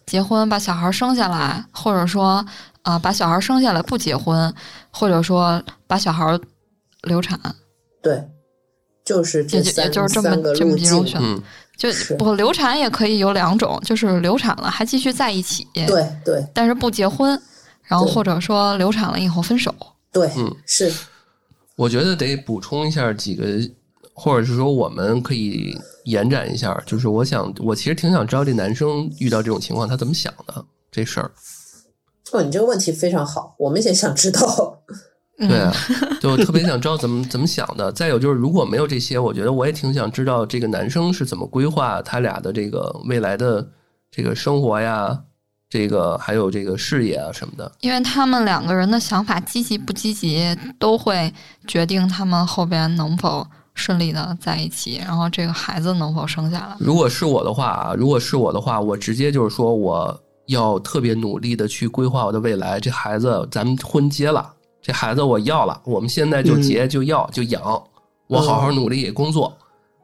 [0.05, 2.45] 结婚把小孩生下来，或者说
[2.83, 4.53] 呃把小孩生下来不结婚，
[4.91, 6.39] 或者说把小孩
[7.01, 7.39] 流产，
[8.01, 8.23] 对，
[9.03, 11.05] 就是这也就三也就是这么这么几种。
[11.05, 11.27] 选择。
[11.27, 11.41] 嗯，
[11.75, 17.37] 就不流产也可以有两种，就是流产了还继续在一起，对对但是不结婚，
[17.83, 19.73] 然后或者说流产了以后分手。
[20.11, 20.89] 对，嗯是
[21.75, 23.45] 我觉得得补充一下几个，
[24.13, 26.81] 或者是说我们可以延展一下。
[26.85, 31.31] 就是我想，我其实挺想知道这男生遇到这种情况他怎么想的这事儿。
[32.31, 34.81] 哦，你这个问题非常好，我们也想知道。
[35.37, 35.73] 嗯、对啊，
[36.21, 37.91] 就特别想知道怎么怎么想的。
[37.91, 43.69] 再有就是，如果没有这些，我觉得我也挺想知道这个男生是怎么规划他俩的这个未来的
[44.09, 45.21] 这个生活呀，
[45.69, 47.71] 这个还有这个事业啊什么的。
[47.81, 51.33] 因为他们两个人的想法积极不积极，都会
[51.67, 56.75] 决定他们后边能否顺利的在一起，然后这个孩子能否生下来。
[56.79, 62.79] 如果是我的话啊，如果是我的话，我直接就是说我要特别努力的去规划我的未来。
[62.79, 67.61] 这孩子咱们婚结了，这孩子我要了，我们现在就结就要就养，
[68.27, 69.57] 我好好努力工作，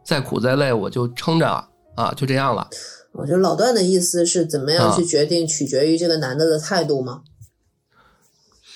[0.04, 1.48] 再苦再累我就撑着
[1.96, 2.68] 啊，就这样了。
[3.14, 7.22] 我觉得老段的意思是怎么样啊去决定，取决于这个男的的态度吗？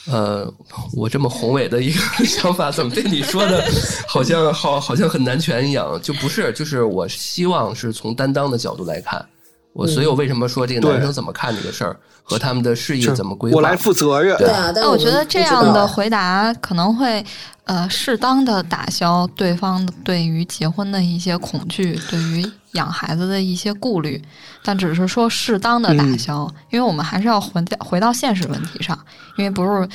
[0.07, 0.47] 呃，
[0.95, 3.63] 我这么宏伟的一个 想法，怎么被你说的，
[4.07, 5.99] 好像好好像很男权一样？
[6.01, 9.25] 就不是，就是我希望是从担当的角度来看。
[9.73, 13.55] 我所以，我为什么说这个男生怎么看这个事儿，和他们的事业怎么规划？
[13.57, 14.37] 我来负责任。
[14.37, 17.25] 对啊，但我觉得这样的回答可能会，
[17.65, 24.21] 呃，适当的打消对方对于结婚的一些恐惧，对于养孩子的一些顾虑，
[24.63, 28.97] 但只是说适当的打消，因为我们还是要回到回到现实问题上，
[29.37, 29.89] 因为不是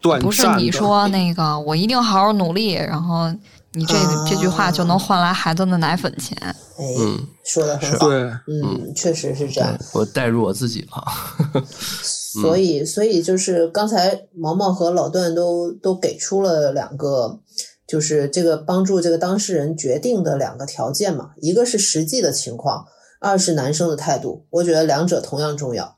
[0.00, 3.32] 短不是你说那个我一定好好努力，然后
[3.72, 4.26] 你这、啊。
[4.28, 6.36] 这句话就能换来孩子的奶粉钱。
[6.40, 6.54] 哎，
[7.00, 7.26] 嗯。
[7.44, 9.72] 说的很好，对，嗯，确实是这样。
[9.92, 11.62] 我代入我自己了。
[12.42, 17.40] 所以，所以就是刚才毛毛和老段都都给出了两个，
[17.86, 22.84] 就是这个帮助这个当事人决定的两个条件嘛，一个是实际的情况，
[23.20, 24.44] 二是男生的态度。
[24.50, 25.96] 我觉得两者同样重要。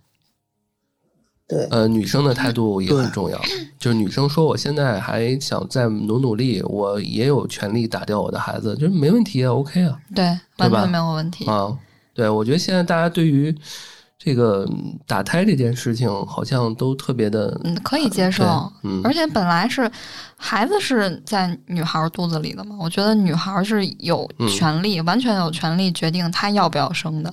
[1.46, 3.40] 对，呃，女生的态度也很重要。
[3.78, 9.98] 就是女生说我现在还想再努努力，我也有权利打掉我的孩子，就是没问题啊，OK 啊。
[10.14, 11.46] 对，对完全没有问题。
[11.46, 11.74] 啊，
[12.12, 13.56] 对，我觉得现在大家对于
[14.18, 18.44] 这个嗯打胎这件事情，好像都特别的，嗯，可以接受。
[18.82, 19.90] 嗯而且本来是
[20.36, 27.32] 孩子是在女孩肚子里的嘛，我觉得女孩是有嗯权利，完全有权利决定她要不要生的。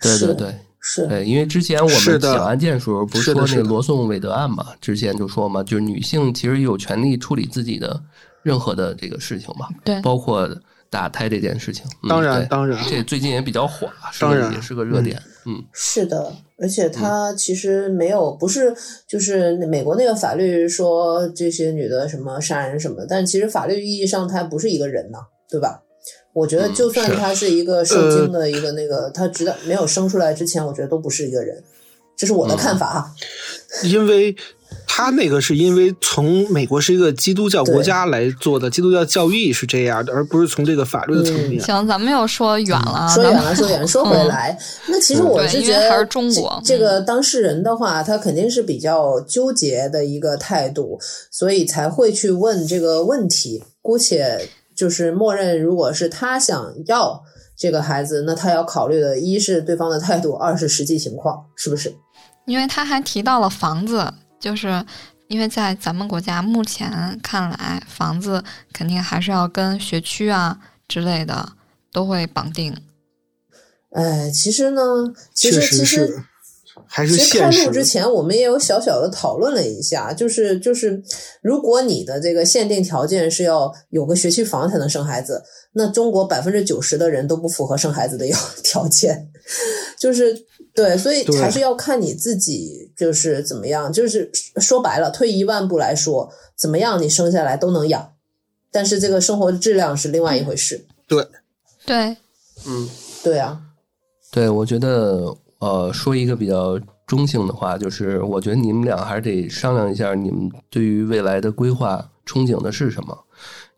[0.00, 0.54] 对对对。
[0.82, 4.66] 是，对，因为之前我们讲案件的时候，不是说那个罗宋韦德案嘛？
[4.80, 8.02] 之前就说嘛，就是女性其实有权利处理自己的
[8.42, 10.48] 任何的这个事情嘛，对，包括
[10.88, 11.84] 打胎这件事情。
[12.02, 15.18] 嗯当然当然这最近也比较火啊，是当然个也是个热点。
[15.18, 15.29] 嗯
[15.72, 18.74] 是的，而且他其实没有，不是
[19.06, 25.18] 就是美国那个法律说这些女的什么杀人什么的，但其实法律意义上她不是一个人呐，
[25.48, 25.82] 对吧？
[26.32, 31.62] 我觉得嗯就算是他是一个受精的一个那个，他直到没有生出来之前，我觉得都不是一个人，
[32.16, 33.14] 这是我的看法哈。
[33.82, 34.34] 因为
[34.86, 41.62] 他那个是因为从美国是一个基督教国家来做的，基督教教义是这样的，而不是从这个法律的层面。
[41.62, 44.58] 行，咱们又说远了啊，说远了，说远了，说回来，
[44.88, 50.98] 那其实我对是觉得还是中国这这个当事人的话，他肯定是比较纠结的一个态度，
[51.30, 53.62] 所以才会去问这个问题。
[53.82, 54.46] 姑且
[54.76, 57.22] 就是默认，如果是他想要
[57.56, 61.94] 这个孩子，那他要考虑的一是对方的态度，二是实际情况，是不是？
[62.46, 64.84] 因为他还提到了房子，就是
[65.28, 71.52] 因为在咱们国家目前看来，房子肯定还是要跟学区啊之类的
[71.92, 72.74] 都会绑定。
[73.90, 74.82] 哎，其实呢，
[75.34, 76.24] 其实实其实是，
[76.86, 77.50] 还是其实开。
[77.50, 81.02] 录之前，我们也有小小的讨论了一下，就是就是，
[81.42, 89.28] 如果你的这个限定条件是要有个学区房才能生孩子，那中国百分之九十的人都不符合生孩子的要 条件，
[89.98, 90.36] 就是
[90.74, 98.12] 对，所以还是要看你自己就是怎么样，就是说白了，退一万步来说，怎么样你生下来都能养，
[98.70, 101.26] 但是这个生活质量是另外一回事，对，
[101.84, 102.16] 对，
[102.66, 102.88] 嗯，
[103.22, 103.60] 对啊，
[104.30, 113.18] 对，我觉得呃，说一个比较中性的话，就是我觉得你们俩还是得商量一下，你们对于未来的规划憧憬的是什么？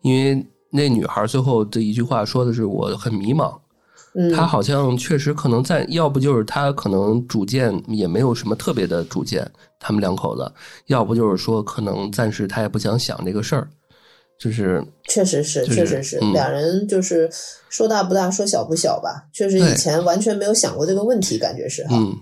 [0.01, 3.57] 因为那女孩最后的一句话说的是我很迷茫，
[4.15, 9.49] 嗯，她好像确实可能在，要不就是他可能主见也没有什么特别的主见，
[9.79, 10.51] 他们两口子，
[10.87, 13.67] 要不就是说可能暂时他也不想想这个事儿，
[14.39, 17.29] 就是确实是，就是确实是，嗯两人就是
[17.69, 19.25] 说大不大，说小不小吧。
[19.33, 21.95] 确实以前完全没有想过这个问题，感觉是哈。
[21.97, 22.15] 嗯，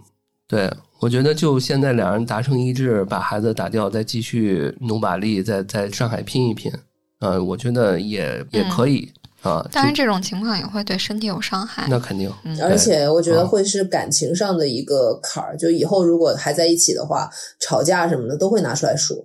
[0.48, 6.72] 对，我觉得就现在两人达成一致，把孩子打掉，再继续努把力，在在上海拼一拼，
[7.20, 9.12] 呃，我觉得也也可以、
[9.42, 9.68] 啊。
[9.72, 11.88] 当然这种情况也会对身体有伤害。
[11.90, 17.30] 那肯定，嗯而且我觉得嗯会是感情上的一个坎儿，就以后如果还在一起的话，
[17.60, 19.18] 吵架什么的都会拿出来说。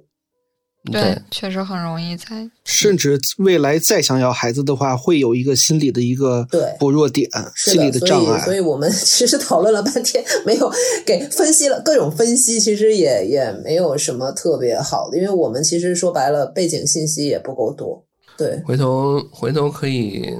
[0.92, 8.40] 对，确实很容易在甚至未来再想要孩子的话，会有一个心理的一个对薄弱点，心理的，障碍。
[8.44, 10.72] 所以我们 其实讨论了半天，没有
[11.04, 18.05] 给分析了各种分析，其实也也没有什么特别好的，因为我们其实说白了，背景信息也不够多。
[18.38, 20.34] 对，回头回头可以，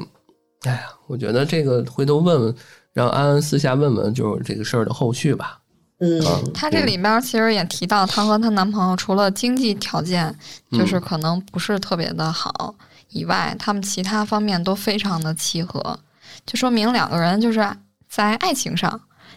[0.63, 2.55] 哎呀，我觉得这个回头问问，
[2.93, 5.59] 让安安私下问问，就是这个事儿的后续吧。
[5.99, 10.35] 嗯，嗯，她这里边其实也提到，她和她男朋友除了经济条件
[10.73, 12.75] 就是可能不是特别的好
[13.11, 15.99] 以外，他们其他方面都非常的契合，
[16.45, 17.67] 就说明两个人就是
[18.11, 18.91] 在爱情上，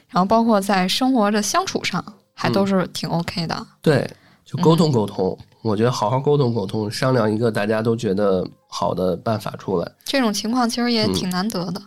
[0.09, 2.03] 然后包括在生活的相处上，
[2.33, 3.65] 还都是挺 OK 的。
[3.81, 4.09] 对，
[4.43, 9.91] 就沟通沟通，我觉得好好沟通沟通，商量一个大家都觉得好的办法出来。
[10.05, 11.81] 这种情况其实也挺难得的。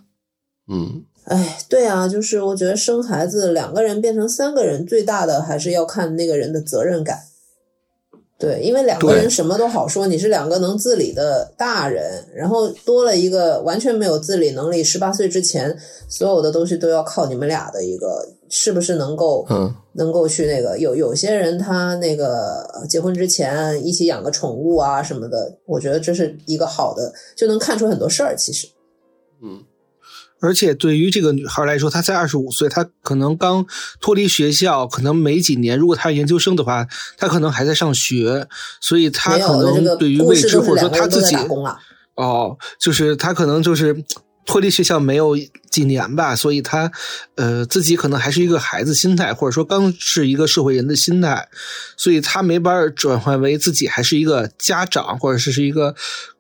[0.69, 7.19] 嗯，哎，对啊，就是我觉得生孩子两个人变成三个人，最大的还是要看那个人的责任感。
[8.39, 28.37] 对，因为两个人什么都好说，你是两个能自理的大人，然后多了一个完全没有自理能力，十八岁之前所有的东西都要靠你们俩的一个，是不是能够嗯能够去那个有有些人他那个呃结婚之前一起养个宠物啊什么的，我觉得这是一个好的，就能看出很多事儿。
[28.37, 28.69] 其实，
[29.43, 29.65] 嗯，
[30.39, 33.65] 而且对于这个女孩来说，她才二十五岁，她可能刚
[34.03, 35.79] 脱离学校，可能没几年。
[35.79, 36.87] 如果她是研究生的话，
[37.17, 38.47] 她可能还在上学，
[38.83, 41.79] 所以她可能对于未知或者说她自己打工啊。
[42.17, 44.05] 哦，就是她可能就是
[44.45, 45.37] 脱离学校没有
[45.71, 46.91] 几年吧，所以他
[47.37, 51.49] 呃自己可能还是一个孩子心态，或者说刚是一个社会人的心态，
[51.97, 55.95] 所以他没法转换为自己还是一个家长，或者是是一个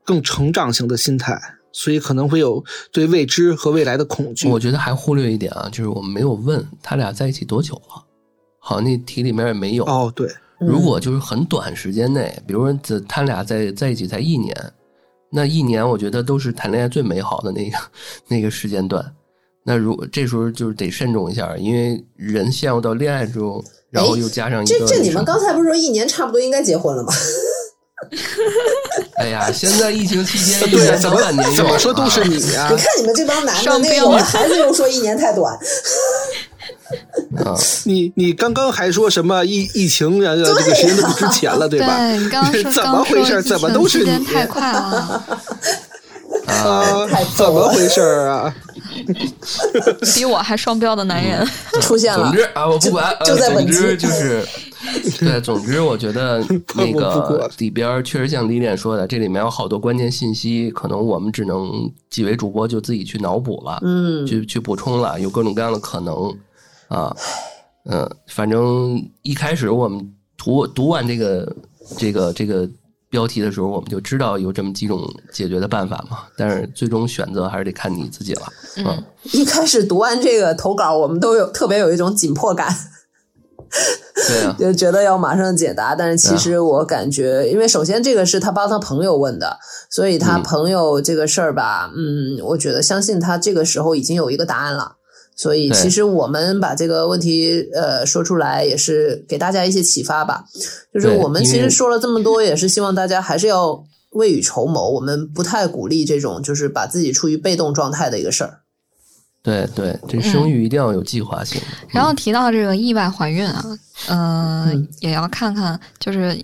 [0.04, 1.40] 更成长型的心态。
[1.74, 4.46] 所以可能会有对未知和未来的恐惧。
[4.46, 8.04] 我觉得还忽略一点啊，就是我们没有问他俩在一起多久了，
[8.58, 9.84] 好像那题里面也没有。
[9.86, 10.28] 哦，对，
[10.60, 14.54] 嗯如果就是很短时间内，比如说这他俩在在一起才一年，
[15.32, 17.76] 那一年我觉得都是谈恋爱最美好的那个
[18.28, 19.04] 那个时间段。
[19.64, 27.12] 那如这时候就是得慎重一下，因为人陷入到恋爱中，然后又加上一个这这你们刚才不是说一年差不多应该结婚了吗？
[29.18, 35.56] 哎呀，现在疫情期间一对呀，年怎么到半年怎么说都是啊你呀、你看你们这帮男的，那个有了孩子又说一年太短，
[37.44, 42.10] 啊，你你刚刚还说什么疫疫情啊，这个时间都不值钱了， 对吧？
[42.12, 43.42] 你刚 刚说怎么回事？
[43.42, 45.22] 怎么都是时间你太快了，
[46.46, 47.06] 啊？
[47.36, 48.54] 怎么回事啊？
[50.14, 51.46] 比我还双标的男人。
[51.80, 52.42] 出现了总之。
[52.54, 54.44] 啊，我不管，呃就在之就是
[55.18, 66.32] 对，总之我觉得那个里边确实像李脸说的，这里面有好多关键信息，可能我们只能几位主播就自己去脑补了，嗯，去去补充了，有各种各样的可能
[66.92, 67.16] 啊，
[67.90, 71.56] 嗯，反正一开始我们读读完这个
[71.96, 72.68] 这个这个
[73.08, 75.00] 标题的时候，我们就知道有这么几种
[75.32, 78.42] 解决的办法嘛，但是最终选择还是得看你自己了，
[78.76, 82.68] 嗯，一开始读完这个投稿，我们都有特别有一种紧迫感。
[84.28, 89.58] 对啊， 就觉得要马上解答，但是其实我感觉，因为首先这个是他帮他朋友问的，
[89.90, 94.96] 所以他嗯朋友这个事儿吧，嗯，我觉得相信他这个时候已经有一个答案了。
[95.42, 100.44] 所以其实我们把这个问题呃说出来，也是给大家一些启发吧。
[100.94, 104.88] 就是我们其实说了这么多，也是希望大家还是要未雨绸缪。
[104.88, 108.60] 我们不太鼓励这种就是把自己处于被动状态的一个事儿。
[109.42, 113.64] 对对，这生育一定要有计划性的，然后提到这个意外怀孕啊，
[114.06, 116.40] 呃、嗯也要看看，就是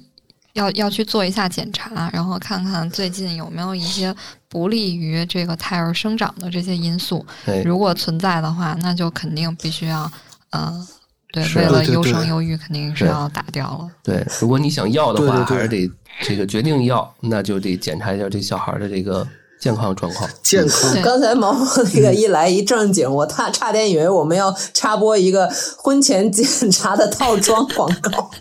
[0.58, 4.14] 要要去做一下检查，然后看看最近有没有一些
[4.48, 7.24] 不利于这个胎儿生长的这些因素。
[7.46, 10.10] 哎，如果存在的话，那就肯定必须要，
[10.50, 10.86] 呃，
[11.32, 13.88] 对，为了优生优育，肯定是要打掉了。
[14.02, 15.88] 对，如果你想要的话，还是得
[16.22, 19.26] 这个决定要，那就得检查一下这小孩的这个
[19.60, 20.28] 健康状况。
[20.42, 25.48] 健康刚才毛毛那个一来一正经，我差差点以为我们要插播一个
[25.78, 28.30] 婚前检查的套装广告。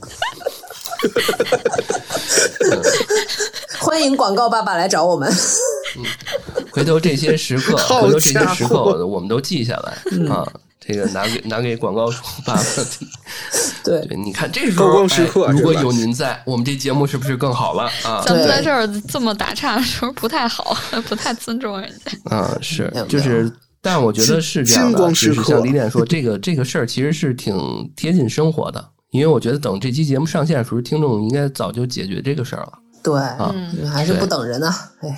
[3.79, 5.31] 欢迎广告爸爸来找我们。
[5.95, 6.05] 嗯
[6.71, 10.47] 回头这些时刻，回头这些时刻我们都记下来、嗯啊。
[10.79, 12.63] 这个拿给拿给广告主爸爸。
[13.83, 18.23] 对，对，你看这时候，高光时刻哎如果有您在，我们这节目是不是更好了啊？
[18.25, 20.77] 咱们在这儿这么打岔的时候不太好，
[21.09, 22.35] 不太尊重人家。
[22.35, 32.79] 啊，是，就是，但我觉得是这样的，就是光时刻像李典说，这个这个事儿其实是挺贴近生活的，因为我觉得等这期节目上线的时候，听众应该早就解决这个事儿了。
[33.03, 33.19] 对，
[33.53, 34.91] 嗯还是不等人啊！
[35.01, 35.17] 哎，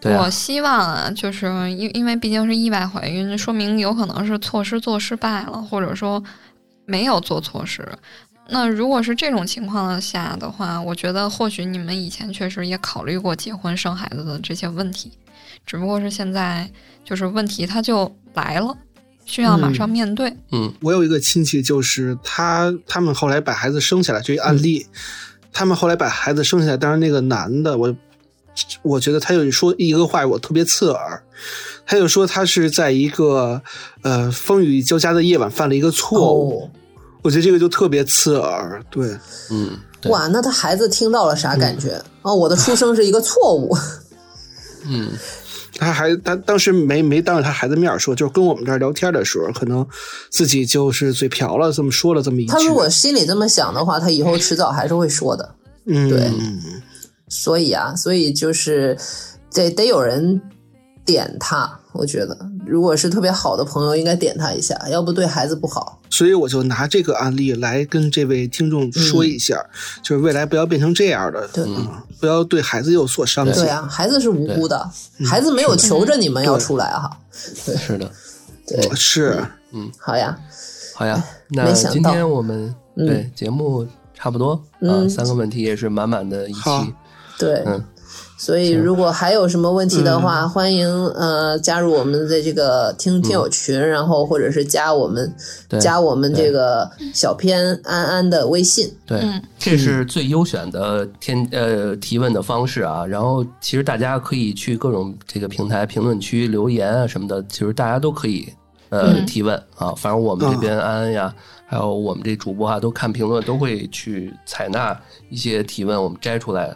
[0.00, 6.22] 对啊，我希望啊，就是因因为毕竟是意外怀孕，说明有可能是措施做失败了，或者说
[6.86, 7.88] 没有做措施。
[8.48, 15.12] 那如果是这种情况下的话，我觉得或许你们以前确实也考虑过结婚生孩子的这些问题，
[15.64, 16.68] 只不过是现在
[17.04, 18.76] 就是问题它就来了，
[19.24, 20.36] 需要马上面对。
[20.52, 20.72] 嗯。
[20.80, 24.86] 我有一个亲戚，就是他他们后来把孩子生下来，这个案例，
[25.52, 27.96] 他们后来把孩子生下来，当然那个男的，我
[28.82, 31.22] 我觉得他有说一个话，我特别刺耳，
[31.86, 33.62] 他就说他是在一个
[34.02, 36.70] 呃风雨交加的夜晚犯了一个错误，哦，
[37.22, 39.16] 我觉得这个就特别刺耳，对，
[39.50, 39.78] 嗯，
[40.10, 42.02] 哇，那他孩子听到了啥感觉？
[42.22, 43.76] 哦，我的出生是一个错误。
[44.86, 45.10] 嗯
[45.80, 49.84] 他还他当时没没当着他孩子面说，就是跟我们这儿聊天的时候，可能
[50.28, 52.52] 自己就是嘴瓢了，这么说了这么一句。
[52.52, 55.54] 他如果心里这么想的话，他以后迟早还是会说的。
[55.86, 56.60] 嗯，对嗯
[57.30, 58.94] 所以啊，所以就是
[59.52, 60.42] 得得有人
[61.06, 61.79] 点他。
[61.92, 62.36] 我觉得，
[62.66, 65.98] 如果是特别好的朋友，应该点他一下，要不对孩子不好。
[66.08, 69.64] 所以我就拿这个案例来跟这位听众说一下，
[70.02, 71.86] 就是未来不要变成这样的，对嗯，
[72.20, 73.52] 不要对孩子有所伤害。
[73.52, 74.90] 对啊，孩子是无辜的，
[75.24, 77.18] 孩子没有求着你们要出来哈。
[77.64, 78.10] 对是的，
[78.66, 80.38] 对，是，嗯好呀，
[80.94, 86.60] 好呀，那没想到今天我们嗯对节目差不多啊，嗯三个问题也是满满的一期，
[87.38, 87.62] 对。
[87.66, 87.82] 嗯，
[88.40, 95.30] 所以，如果还有什么问题的话，欢迎呃加入我们的这个听听友群，然后或者是加我们
[95.78, 98.90] 加我们这个小编安安的微信。
[99.04, 99.42] 对，嗯。
[99.58, 103.04] 这是最优选的天呃提问的方式啊。
[103.04, 108.50] 然后其实大家可以去各种这个平台评论区留言啊什么的，其实大家都可以
[108.88, 109.26] 呃、嗯。
[109.26, 109.92] 提问啊。
[109.98, 111.34] 反正我们这边安安呀，
[111.66, 116.74] 还有我们这主播啊，都看评论都会去采纳一些提问，我们摘出来，你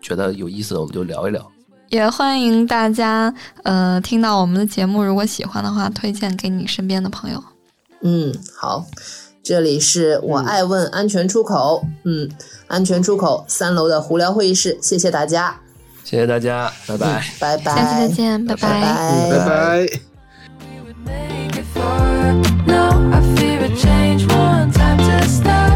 [0.00, 1.44] 觉得有意思的我们就聊一聊。
[1.90, 3.32] 也欢迎大家，
[3.62, 7.42] 呃，听到我们的节目，如果喜欢的话，推荐给你身边的朋友。
[8.02, 8.84] 嗯，好，
[9.42, 12.28] 这里是我爱问安全出口，嗯，
[12.66, 15.60] 安全出口三楼的胡聊会议室，谢谢大家，
[16.02, 17.24] 谢谢大家，拜拜。
[17.38, 19.86] 拜拜，下期再见，拜拜拜拜拜。
[25.68, 25.75] we